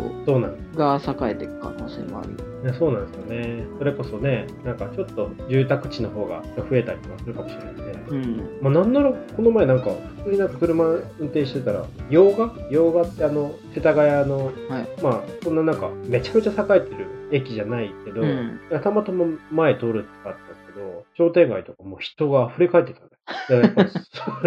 [0.75, 2.29] が栄えていく可能性もある。
[2.63, 3.65] いやそうなんですよね。
[3.77, 8.03] それこそね、なんかちょっと住宅地の方が増えたりとかするかもしれないね。
[8.09, 8.37] うん。
[8.61, 12.53] まあ、なんなら、この前なんか、普通になんか車運転してたら、洋画？
[12.69, 14.53] 洋画ってあの、世田谷の、はい
[15.01, 18.59] まあ、そんななんか、めちゃくちゃ栄えてる駅じゃないけど、うん。
[18.83, 20.46] たまたま前通るってかったんですけ
[20.77, 23.11] ど、商店街とかもう人が溢れ返ってたんだよ。
[23.27, 23.83] だから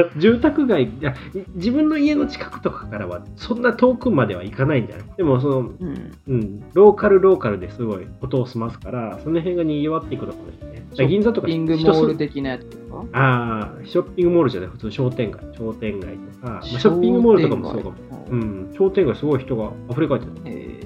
[0.02, 1.14] やっぱ住宅街いや、
[1.54, 5.06] 自分の家の近くとかからは、そんな遠くまでは行かないんじゃない？
[5.18, 6.12] でも、その、うん。
[6.28, 13.04] うん、ローカルローカルですごいことを済ますから、その辺が賑わっていくのかもしれない銀座とかショッピングモール的なやつとか？
[13.12, 15.42] ああ、ショッピングモールじゃない、普通商店街。
[15.56, 17.94] 商店街とか、まあ、ショッピングモールとかもそうかも。
[18.30, 18.40] ううん。
[18.70, 20.32] ん、商店街すごい人が溢れ返ってる。
[20.46, 20.80] え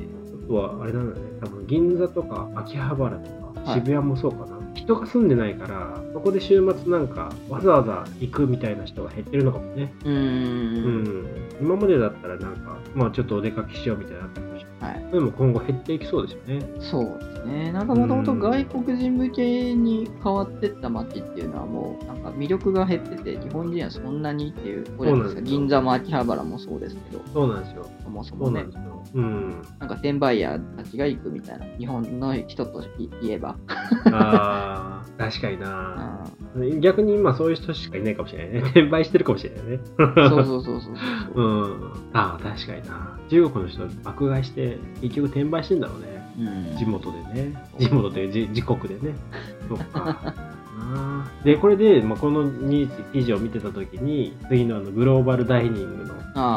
[0.44, 3.30] あとは、あれなんだね、多分銀座とか秋葉原と
[3.62, 4.59] かはい渋谷もそうかな。
[4.75, 9.93] 人が住んでないから、そこで週末なんかわざわざ行くみたいな人が減ってるのかもね。
[10.03, 11.27] ー、うんん。
[11.61, 15.03] 今までだったらなんか、まあちょっとお出かけしようみたいなったかもしれない。
[15.03, 15.13] はい。
[15.13, 16.67] でも今後減っていきそうですよね。
[16.81, 17.73] そうですね。
[17.73, 25.41] なんかもともと外国人向けに変わってった街っていうのはもうなんか魅力が減ってて、日本人はそんなにっていうことじゃないですか。
[25.41, 27.87] そうなんですよ銀座も秋葉原もそうですけど、そうなんですよ。
[28.05, 28.61] そもそそもね
[29.14, 29.51] うなん。
[29.79, 33.57] なんか転売ヤーたちが行くみたいな、日本の人とい言えば。
[34.12, 36.25] ああ、確かにな。
[36.57, 38.61] う逆に今そういう人しかいないかもしれないね。
[38.71, 39.77] 転売してるかもしれないね。
[39.77, 40.95] んそうそうそうそうそう。
[41.35, 41.93] うん。
[42.12, 43.19] ああ、確かにな。
[43.29, 46.14] 中国の人爆買いして、結局転売してんだろうね。
[46.37, 47.55] うん地元でね。
[47.79, 49.14] 地元で、じ自国でね。
[49.69, 50.35] そっか。
[51.44, 52.51] で、これで、まあ、この
[53.12, 56.14] 記事を見てたときに、次のあのグローバルダイニングの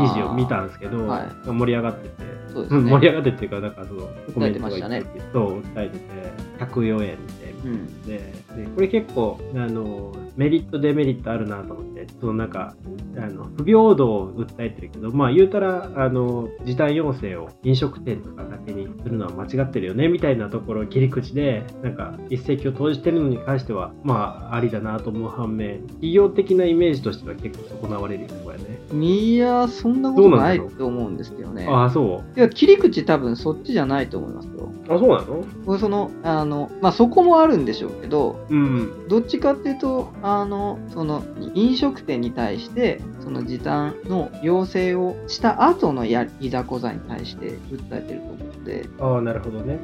[0.07, 1.27] 記事を見たんですけど、はい。
[1.45, 2.29] 盛り上がってて、ね。
[2.69, 5.01] う ん盛り上がってっていうか、なんかその、コメントがいっぱい
[5.33, 8.01] そう、訴えてて、104円で、うん。
[8.03, 8.17] で
[8.55, 12.75] でこれ結構あのメリットデメリットあるなと思ってそのなんか
[13.17, 31.67] あの不平等を訴えてるけどまあ言うたらあの時短要請を飲食店とかだけにするのは間違ってるよねみたいなところを切り口でなんか一石を投じてるのに関してはまあありだなと思う反面企業的なイメージとしては結構損なわれるよねこれねいや、そんなことないと思うんですけどね。
[31.67, 32.39] ああそう？
[32.39, 34.71] いや、切り口多分そっちじゃないと思いますよ。
[34.89, 35.25] あそうな
[35.65, 35.77] の？
[35.77, 49.79] その、あの、まあ、そこもあるんでしょうけど、うんどっちかっていうと、あの、その、飲食店に対して、その時短の要請をした後のやいざこざに対して訴えてると思うので、ああなるほどね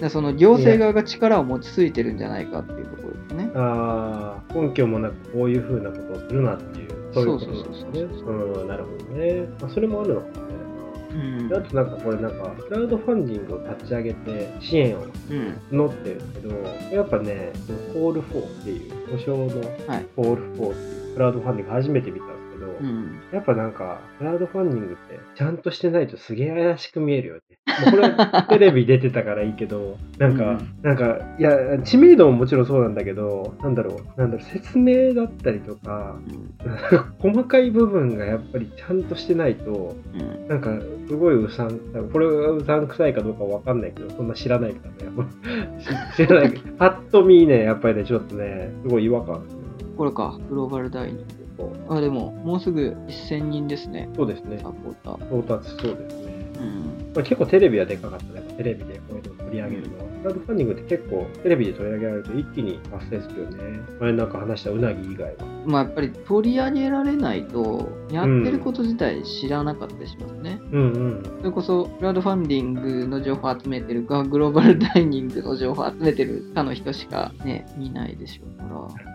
[0.00, 0.10] うん。
[0.10, 3.50] その行政側が力を持ちすぎてるんじゃないかっていうところですね。
[3.54, 8.00] ああ、根拠もなくこういうふうなことをするなっていう、そういうことなんですそうそうね。
[8.60, 9.48] うん、なるほどね。
[9.60, 10.67] まあ、それもあるのかもしれないな。
[11.10, 15.56] うんであとなんかこれなんか、クラウドファンディングを立ち上げて支援をうん。
[15.70, 17.52] 募ってるんですけど、やっぱね、
[17.92, 23.20] コール4っていう、保証のはいコール4っていうクラウドファンディング初めて見たんですけど、ど、うん。
[23.32, 27.40] やっぱなんか、クラウドファンディングってちゃんとしてないとすげえ怪しく見えるよね。
[27.90, 36.16] これは テレビ出てたからいいけど、なんか、うんなんか、いや、知名度ももちろんそうなんだけど、なんだろう、なんだろう、説明だったりとか、
[37.18, 40.48] 細かい部分がやっぱりちゃんとしてないと、うん。
[40.48, 40.70] なんか、
[41.08, 41.78] すごいうさん、
[42.12, 45.28] これがうさんくさいかどうかわかんないけど、そんな知らないからね。
[45.80, 45.88] し
[46.26, 49.42] 知らないけど、パッと見ね、やっぱりね、ちょっとね、すごい違和感。
[49.96, 51.22] これか、グローバルダイニング。
[51.88, 54.70] あ、でも、もうすぐ1000人ですね、そうですねサ。
[54.70, 55.40] ポーター。
[55.40, 56.27] 到達そうですね。
[56.60, 57.24] うん。
[57.24, 58.42] 結構テレビはでかかったね。
[58.56, 60.04] テレビでこういうのを取り上げるのは。
[60.28, 63.80] クラウドファンディングって結構テレビで取り上げられると一気に発生するよね。
[64.00, 65.44] 前なんか話したうなぎ以外は。
[65.66, 70.60] まあ、やっぱり取り上げられないと、やってること自体知らなかったりしますね。
[70.72, 71.22] うんうん。
[71.38, 78.64] それこそ、クラウドファンディングの情報を集めてるか、グローバルダイニングの情報を集めてるかの人しかね、見ないでしょうか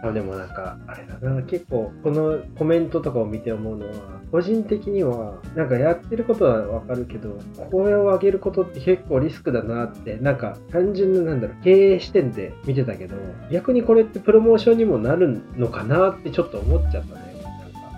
[0.03, 0.09] ら。
[0.09, 3.93] あでもなんか、あれだな、結構このコメントとかを見て思うのは、
[4.31, 7.37] 個人的には、なんかやってることはわかるけど、
[7.71, 13.15] 声を上げることって結構リスクだなって、なんか単純ななんだろう、経営視点で見てたけど、
[13.51, 17.32] 逆にこれってプロモーションにもなるのかなってちょっと思っちゃったね。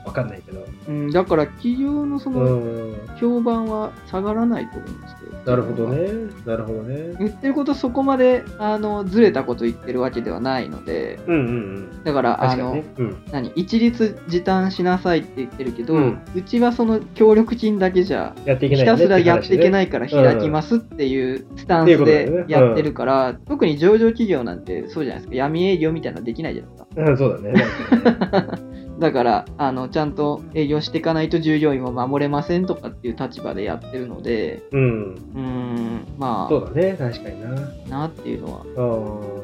[0.06, 0.66] わかんないけど。
[0.88, 2.96] うん、だから企業のそうのん。
[3.20, 5.36] 評判は下がらないと思うんですけど。
[5.52, 6.32] なるほどね。
[6.46, 7.16] なるほどね。
[7.20, 11.52] 言ってることそこまであのずれたこと言ってるわけではないので、うんうんう
[12.00, 12.04] ん。
[12.04, 12.84] だから、あの。
[12.98, 13.24] うん。
[13.32, 19.70] 何一律時短しなさいって言ってるけど、ううんちはその協力金だけじゃやっていけないよねひたすらやっていけい。
[19.72, 26.88] ないから開きますっていうスタンスでやってるから、特に上場企業なんてそうじゃないですか闇営業みたいなのできないじゃないですか。
[27.02, 28.66] うん、そうだね。
[29.00, 35.14] だからあのちゃんと営業していかないと従業員も守れませんとかっていう立場でやってるのでうん。
[35.14, 36.96] うーんまそうだね。
[36.98, 37.50] 確かにな。
[37.88, 39.36] あなっていうのは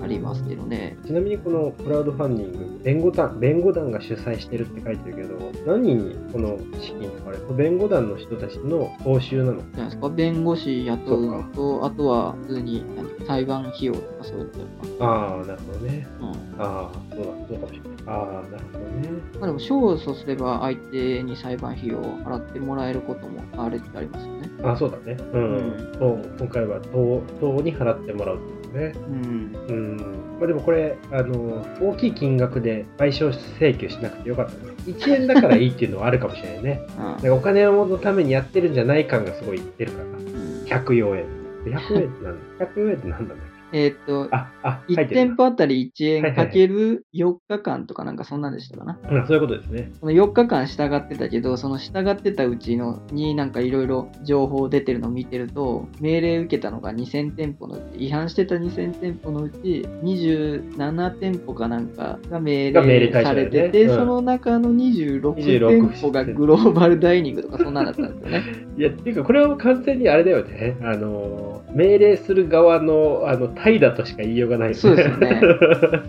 [0.00, 0.96] あありますけどね。
[1.06, 9.58] ちなみにこのクラウドファンディング、弁護団、弁護団が主催してるって書いてるけど、何にこの資金とかあれ、弁護団の人たちの報酬なの？
[9.58, 10.08] じゃないですか？
[10.08, 12.84] 弁護士雇うのと、あとは普通に
[13.28, 14.58] 裁判費用とかそういうのと
[14.98, 15.04] か。
[15.04, 16.04] ああ、なるほどね。
[16.20, 16.28] うん
[16.60, 17.91] ああ、そうだ、そうかもしれない。
[18.06, 19.08] ああ、なるほどね。
[19.38, 24.50] まあ、でも勝訴すれば相手に裁判費用を払ってもらえることもあれってありますよね。
[24.62, 25.16] ああ、そうだね。
[25.32, 25.56] うん。
[25.56, 28.92] うん今回は党党に払ってもらうってことね。
[28.96, 29.56] うん。
[29.68, 29.96] うん。
[30.38, 34.72] まあ、でもこれ、あの、大きい金額で賠償請求しなくてよかったね。
[34.86, 36.86] 1円だからいいっていうのはあるかもしれないね。
[36.98, 40.04] あなんかお金のためにやってるんじゃない感がすごい出るから。
[40.04, 41.42] うん、104円。
[41.64, 48.98] 100円ってなんだ ?104 円ってなんだろうえーっと、あ、あ、書い1てる店舗あたり1円はいはいはいかける4日間とかなんかそんなんでしたかな？
[49.02, 49.20] な。
[49.20, 49.90] うん、そういうことですね。
[50.00, 68.42] その4日間従ってたけど、その従ってたうちのになんかいろいろ情報出てるのを見てると、命令受けたのが2000店舗のうち、違反してた2000店舗のうち、27店舗かなんかが命令されてて、うんその中の26 26店舗がグローバルダイニングとかそんなんだったんですよね。
[68.78, 70.76] いや、っていうか、これは完全にあれだよね。
[70.82, 74.80] あの、命令する側の、あの、怠惰としか言いようがないよね。
[74.80, 75.40] そうですよね。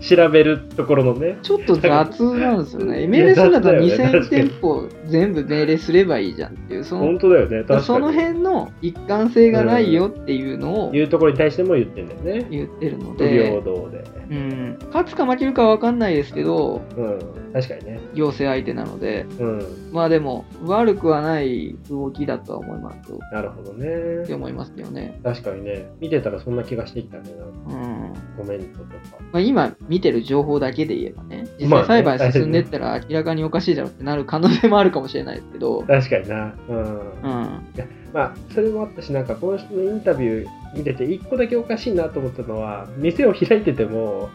[0.00, 1.38] 調べるところのね。
[1.42, 3.06] ちょっと雑なんですよね。
[3.08, 7.64] 命令するんだったら雑だよね2000店舗全部命令すればいいじゃんっていう、その本当だよね。
[7.80, 12.46] その辺の一貫性がないよっていうのをいうところに対しても言ってんだよね。
[12.50, 14.04] 言ってるの不平で、等で。
[14.30, 17.18] うん、勝つか負けるかわかんないですけど、うん。
[17.52, 18.00] 確かにね。
[18.14, 19.62] 行政相手なので、うん。
[19.92, 23.18] まあでも、悪くはない動きだとは思いますよ。
[23.32, 24.34] なるほどってね。
[24.34, 25.20] 思いますよね。
[25.22, 25.90] 確かにね。
[26.00, 27.34] 見てたらそんな気がしてきたね。
[27.38, 28.12] なんかうん。
[28.36, 28.94] コメントとか。
[29.32, 36.54] まあ、今見てる情報だけで言えばね、実際裁判進んでったら明らかにおかしいだろうってなる可能性もあるかもしれないですけど、 確かにな。
[36.68, 36.78] うん。
[36.78, 37.60] うん。
[38.12, 44.30] まあ、それもあったし、なんかこの人のインタビュー見てて、一個だけおかしいなと思ったのは、店を開いてても、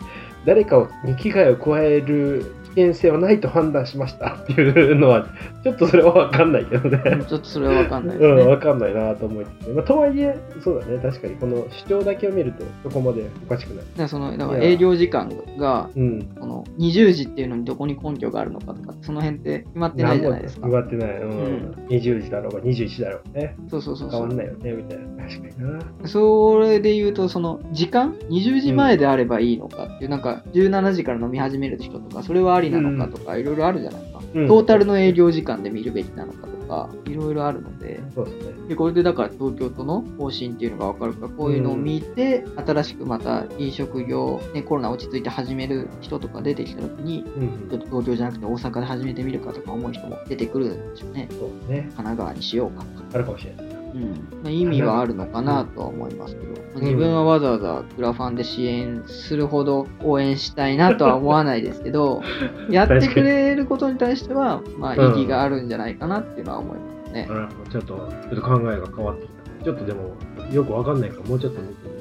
[0.45, 5.27] 誰かに危害を加える危険性はないと判断しましたっていうのは、
[5.63, 7.01] ちょっとそれはわかんないけどね。
[7.27, 8.43] ちょっとそれはわかんないですうん、ね。
[8.45, 13.85] わかんないなと思いつつ、まあ、とはいえ、そうだね、確かにこの主張だけを見ると、そこまでおかしくない。
[13.95, 16.23] だそのだから営業時間がうん。
[16.39, 21.17] この20時っていうのにどこに根拠があるのかとか、その辺って決まってないじゃないですか決まってない。
[21.21, 21.29] うん。
[21.29, 23.55] うん20時だろうが21時だろうがね。
[23.69, 24.19] そうそうそうそう。
[24.19, 25.23] 変わんないよね、みたいな。
[25.23, 26.07] 確かにな。
[26.07, 34.19] それで言うと、その時間 ?20 時前であればいいのかっていう、なんか17時から飲み始める人とか、それはありなのかとか、いろいろあるじゃないですか。
[34.19, 38.67] うんトータルの営業時間で見るべきなのかとか、いろいろあるので、ですね。
[38.67, 51.27] でこれでだから東京都の方針っていうのが分かるから、こういうのを見て、新しくまた飲食業、ね、コロナ落ち着いて始める人とか出てきた時に、うんちょっと東京じゃなくて大阪で始めてみるかとか思う人も出てくるんでしょうね。
[51.31, 51.81] そうね。
[51.81, 53.05] 神奈川にしようかとか。
[53.13, 53.68] あるかもしれない。
[53.93, 62.21] うんまあ、意味はあるのかなとは思いますけど、まあ自分はわざわざクラファンで支援するほど応援したいなとは思わないですけど、
[62.69, 67.27] やってくれることに対しては、まあ、意義があるんじゃないかなっていうのは思いますね。
[67.29, 69.27] あらちょっと、ちょっと考えが変わってき
[69.59, 69.65] た。
[69.65, 70.13] ちょっとでも、
[70.51, 71.99] よくわかんないから、もうちょっと見て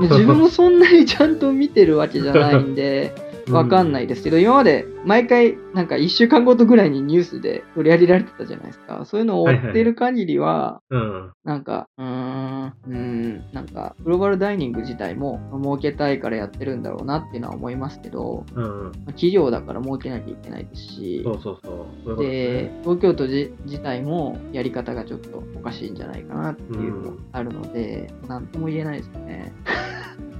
[0.00, 9.04] 自分もそんなにちゃんと見てるわけじゃないんで、う わかんないですけど、今まで毎回、なんか1週間ごとぐらいにニュースで取り上げられてたじゃないですか。
[9.04, 11.32] そういうのを追ってる限りは、うん。
[11.44, 18.82] なんか、うーん、うーん、なんか、グローバルダイニング自体も儲けたいからやってるんだろうなっていうのは思いますけど、うん。
[18.84, 22.16] まあ企業だから儲けなきゃいけないですしそ、うそうそう。
[22.16, 29.52] でね、東京都じ自体もやり方がちょっとおかしいんじゃないかなっていうのもあるので、なんとも言えないですよね。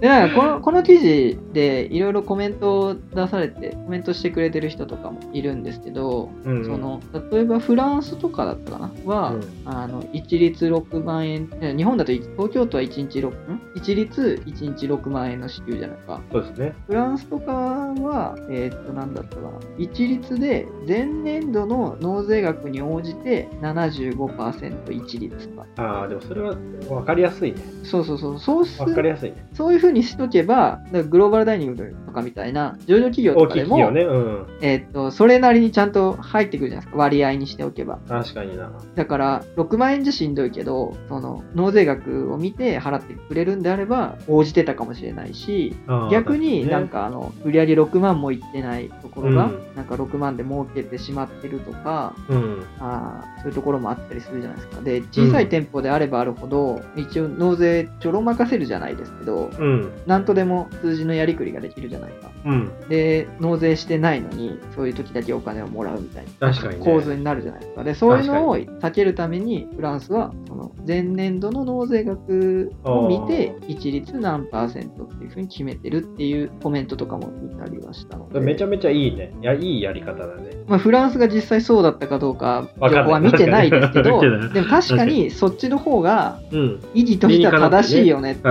[0.00, 7.00] でなんかこのこの記事でいろいろコメントを出されてコメントしてくれてる人とかもいるんですけど、うんその
[7.32, 8.92] 例えばフランスとかだったかな？
[9.04, 9.42] は、うん。
[9.64, 16.20] あの一律6万円え日本だと東京都は1日6ん一律1日6万円の支給じゃないか。
[16.30, 16.74] そうですね。
[16.86, 19.50] フランスとかはえーっと何だったかな？
[19.78, 25.66] 一律で前年度の納税額に応じて75%一律とか。
[25.76, 27.62] ああ、でもそれは分かりやすいね。
[27.84, 29.46] そうそうそうそうす分かりやすいね。
[29.52, 34.02] そういうふうにしとけば、だからグローバルダイニングとかみたいな上場企業と大かでも、ね。
[34.02, 34.46] うん。
[34.60, 37.98] えーっと、それなりにちゃんと入ってくるじゃないですか、割合にしておけば。
[38.08, 38.70] 確かにな。
[38.94, 45.74] だから、6万円じゃしんどいけど、その、納税額を見て払ってくれるんであれば、応じてたかもしれないし、
[46.10, 52.62] 逆になんかあの、売り上げ6万もいってないところが、うんなんか6万で儲けてしまってるとか、うん。
[52.80, 54.82] あーそういうところもあったりするじゃないですか。
[54.82, 59.92] で、小さい店舗であればあるほど、一応納税ちょろまかせるじゃないですけど、うん。
[60.06, 62.30] なんとでも数字のやりくりができるじゃないか。
[62.44, 62.70] うん。
[62.88, 67.84] で、納税してないのに、そういう時だけお金をもらうみたいな構図になるじゃないですか。
[67.84, 79.32] で、そういうのを避けるために、フランスは、その前年度の納税額を見て、一律何パーセントっていうふうに決めてるっていうコメントとかも見たりはしたので、めちゃめちゃいいね。
[79.40, 80.50] いや、いいやり方だね。
[80.66, 86.80] まあ、フランスが実際そうだったかどうか、情報は見てないですけど、でも確かにそっちの方がうん。
[86.94, 88.48] 意義としては正しいよねって。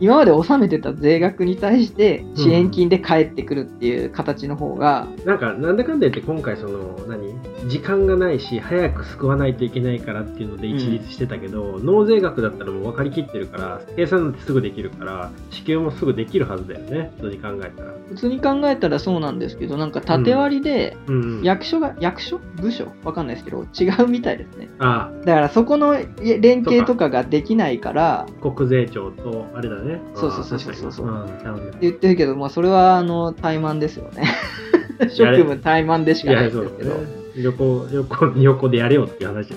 [0.00, 7.34] 今まで納めてた税額に対して支援金で返ってくるっていう形の方が、なんか、なんだかんだ言って今回その、何？
[7.68, 17.12] 時間がないし、早く救わないといけないからっていうので一律してたけど、納税額だったらもう分かりきってるから、計算なんてすぐできるから、支給もすぐできるはずだよね。
[17.16, 17.95] 普通に考えたら。
[18.08, 21.42] 普通に考えたらそうなんですけど、なんか縦割りでうん、うん。
[21.42, 22.40] 役所が、役所？
[22.56, 22.92] 部署？
[23.04, 24.68] わかんないですけど、違うみたいですね。
[24.78, 30.00] あだからそこの連携とかができないから、あ、国税庁と、あれだね。
[30.14, 34.24] そうそうそうそうそうそうん、って言ってるけど、まあ、それはあの怠慢ですよね。
[35.10, 37.26] 職務怠慢でしかないですけど、だね。
[37.36, 39.52] 旅行、旅行、旅行でやれよっていう話。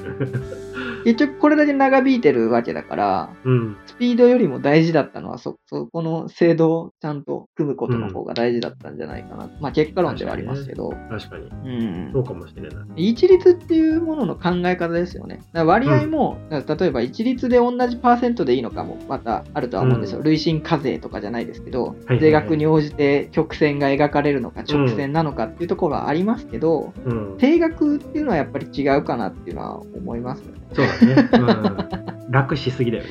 [1.04, 3.78] 結局これだけ長引いてるわけだから、うん。
[3.86, 9.50] スピードよりも大事だったのはそ、そこの制度をちゃんと組むことの方が大事だったんじゃないかな。
[9.60, 11.46] まあ結果論ではありますけど、確かに。
[11.46, 13.10] うんそうかもしれない。
[13.10, 15.42] 一律っていうものの考え方ですよね。
[15.54, 20.20] 割合も、だから例えば一律で同じパーセントでいいのかもまたあるとは思うんですよ。
[20.20, 27.38] うん累進課税とかじゃないですけど、税額に応じて曲線が描かれるのか直線なのかっていうところはありますけど、うん。
[27.38, 30.60] 定額っていうのはやっぱり違うかなっていうのは思いますよね。
[30.74, 31.30] そうだね。
[31.34, 32.10] うん。
[32.32, 33.10] 楽しすぎだよね。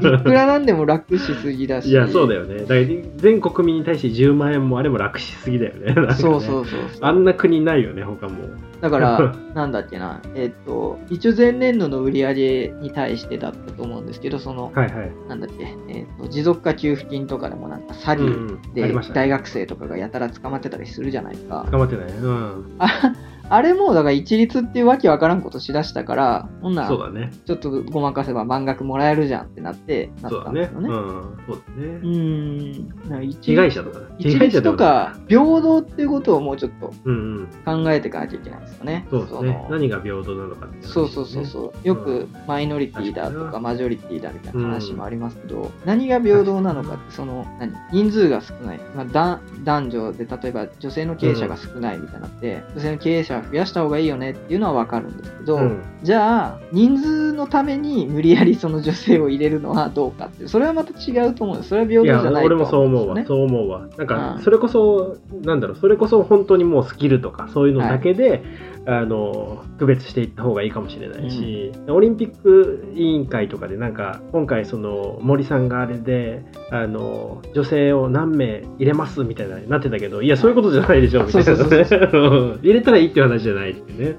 [0.00, 1.88] いくらなんでも楽しすぎだし。
[1.88, 2.58] いや、そうだよね。
[2.60, 2.80] だから
[3.16, 5.94] 全国民に対して10万円もあれも楽しすぎだよね。
[5.94, 7.00] ねそうそうそうそう。
[7.00, 8.36] あんな国ないよね、他も。
[8.80, 15.10] だから、 なんだっけな、えっと、一応前年度の売り上げに対してだったと思うんですけど、その、はいはい。
[15.28, 18.92] なんだっけ、えっと、持続化給付金とかでもなんか詐欺で。
[19.12, 21.66] 大学生とかがやたら捕まってたりするじゃないですか。
[21.70, 22.06] 捕まってない。
[22.06, 22.64] うん。
[22.78, 23.12] あ
[23.54, 27.30] あれも、だから一律っていうわけわからんことしだしたから、ほんなら、そうだね。
[27.44, 30.62] ちょっとごまかせば満額もらえるじゃんってなって、なそうだね。
[30.62, 31.08] ったんですよね。
[31.08, 31.38] うん。
[31.46, 31.86] そうだうね。
[32.02, 33.08] ーん。
[33.10, 34.06] か一律被害者だから。
[34.18, 37.84] 一律とか、平等っていうことをもうちょっとうんうん。
[37.84, 39.06] 考えていかなきゃいけないですかね。
[39.10, 39.68] そうですねの。
[39.70, 41.86] 何が平等なのかっていそうそうそうそう。
[41.86, 47.72] よくマイノリティだとか確かにマジョリティだみたいな話もありますけど、何が平等なのかって、その、何？
[47.92, 48.80] 人数が少ない。
[48.96, 61.68] まあ、だ男女で例えば女性の経営者が少ないみたいになって、女性の経営者を増やした方がいいよねっていうのはわかるんですけど、うんじゃあ、人数のために無理やりその女性を入れるのはどうかってそれはまた違うと思うんです。
[61.68, 63.14] それは平等じゃないと俺もそう思うわ。
[63.14, 63.24] ね。
[63.24, 63.86] そう思うわ。
[63.96, 68.42] なんかう、んそれこそ、なんだろう、それこそ本当にもうスキルとか、そういうのだけで、
[68.84, 81.52] あの、区別していった方がいいかもしれないし、オリンピック委員会とかで、なんか、今回、その、森さんがあれで、あの、女性を何名入れますみたいな、なってたけど、いや、そういうことじゃないでしょ、みたいな
[82.60, 84.16] 入れたらいいっていう話じゃないっていうね。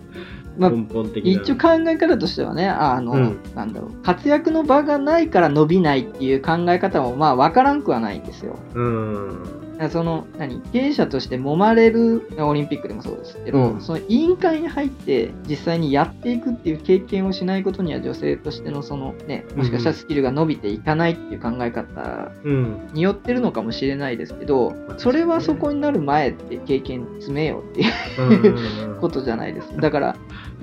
[0.58, 1.42] まあ根本的な。
[1.42, 8.58] 一応考え方としてはね、あの、うんなんだろう、活躍の場がないから伸びないっていう考え方も、まあ、わからんくはないんですよ。
[8.76, 9.63] うん。
[9.90, 13.82] その、何、経営者として揉まれる、オリンピックでもそうですけど、うん。
[13.82, 22.88] その委員会に入って、実際にやっていくっていう経験をしないことには、女性としてのその、ね、もしかしたらスキルが伸びていかないっていう考え方うん。
[22.94, 29.70] によってるのかもしれないですけどまあ、それはそこになる前って経験詰めようっていううん ことじゃないです。
[29.70, 29.82] か。
[29.82, 30.16] だから、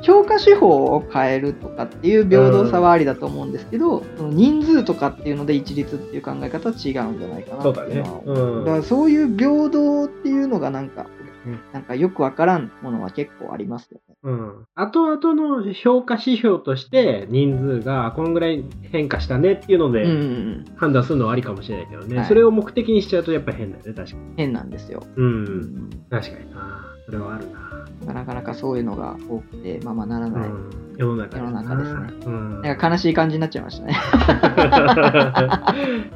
[0.03, 7.97] 評価手法を変えるとかっていう平等さはありだと思うんですけど、その人数とかっていうので一律っていう考え方は違うんじゃないかなそうだね。
[7.97, 11.31] だからそういう平等っていうのがなんか、うん
[11.73, 14.15] なんかよくわからんものは結構ありますよね。
[14.25, 14.67] うん。
[14.75, 20.65] 後々の評価指標として、人数がこんぐらい変化したねっていうのうんうんうで、ん。
[20.77, 22.19] 判断するのはありかもしれないけどね。
[22.19, 24.23] はいそれを目的にしちゃうとやっぱ変だよね、確かに。
[24.37, 25.03] 変なんですよ。
[25.17, 25.23] う。
[25.23, 26.90] うんん確かにな。
[27.11, 28.15] それはあるな。
[28.15, 30.49] なかなかそういうのが多くて、ままならない。
[30.49, 30.71] うん。
[30.97, 32.01] 世の中世の中ですね。
[32.25, 32.63] うん。
[32.63, 33.97] なんか悲しい感じになっちゃいましたね。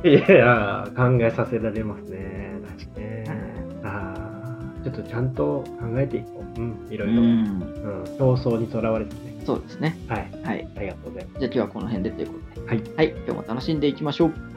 [0.09, 2.61] いや、考えさせられますね。
[2.79, 3.25] 確かにね。
[3.83, 6.61] ああ、ちょっとちゃんと考えていこう。
[6.61, 7.23] うん、いろいろ。
[7.23, 7.43] うん。
[7.43, 7.61] ん。
[8.19, 9.43] 競争にとらわれてね。
[9.45, 9.99] そうですね。
[10.09, 10.31] はい。
[10.45, 10.69] はい。
[10.77, 11.41] ありがとうございます。
[11.41, 12.67] じゃあ今日はこの辺でということで。
[12.69, 12.83] はい。
[12.97, 13.15] はい。
[13.27, 14.54] 今日も楽しんでいきましょう。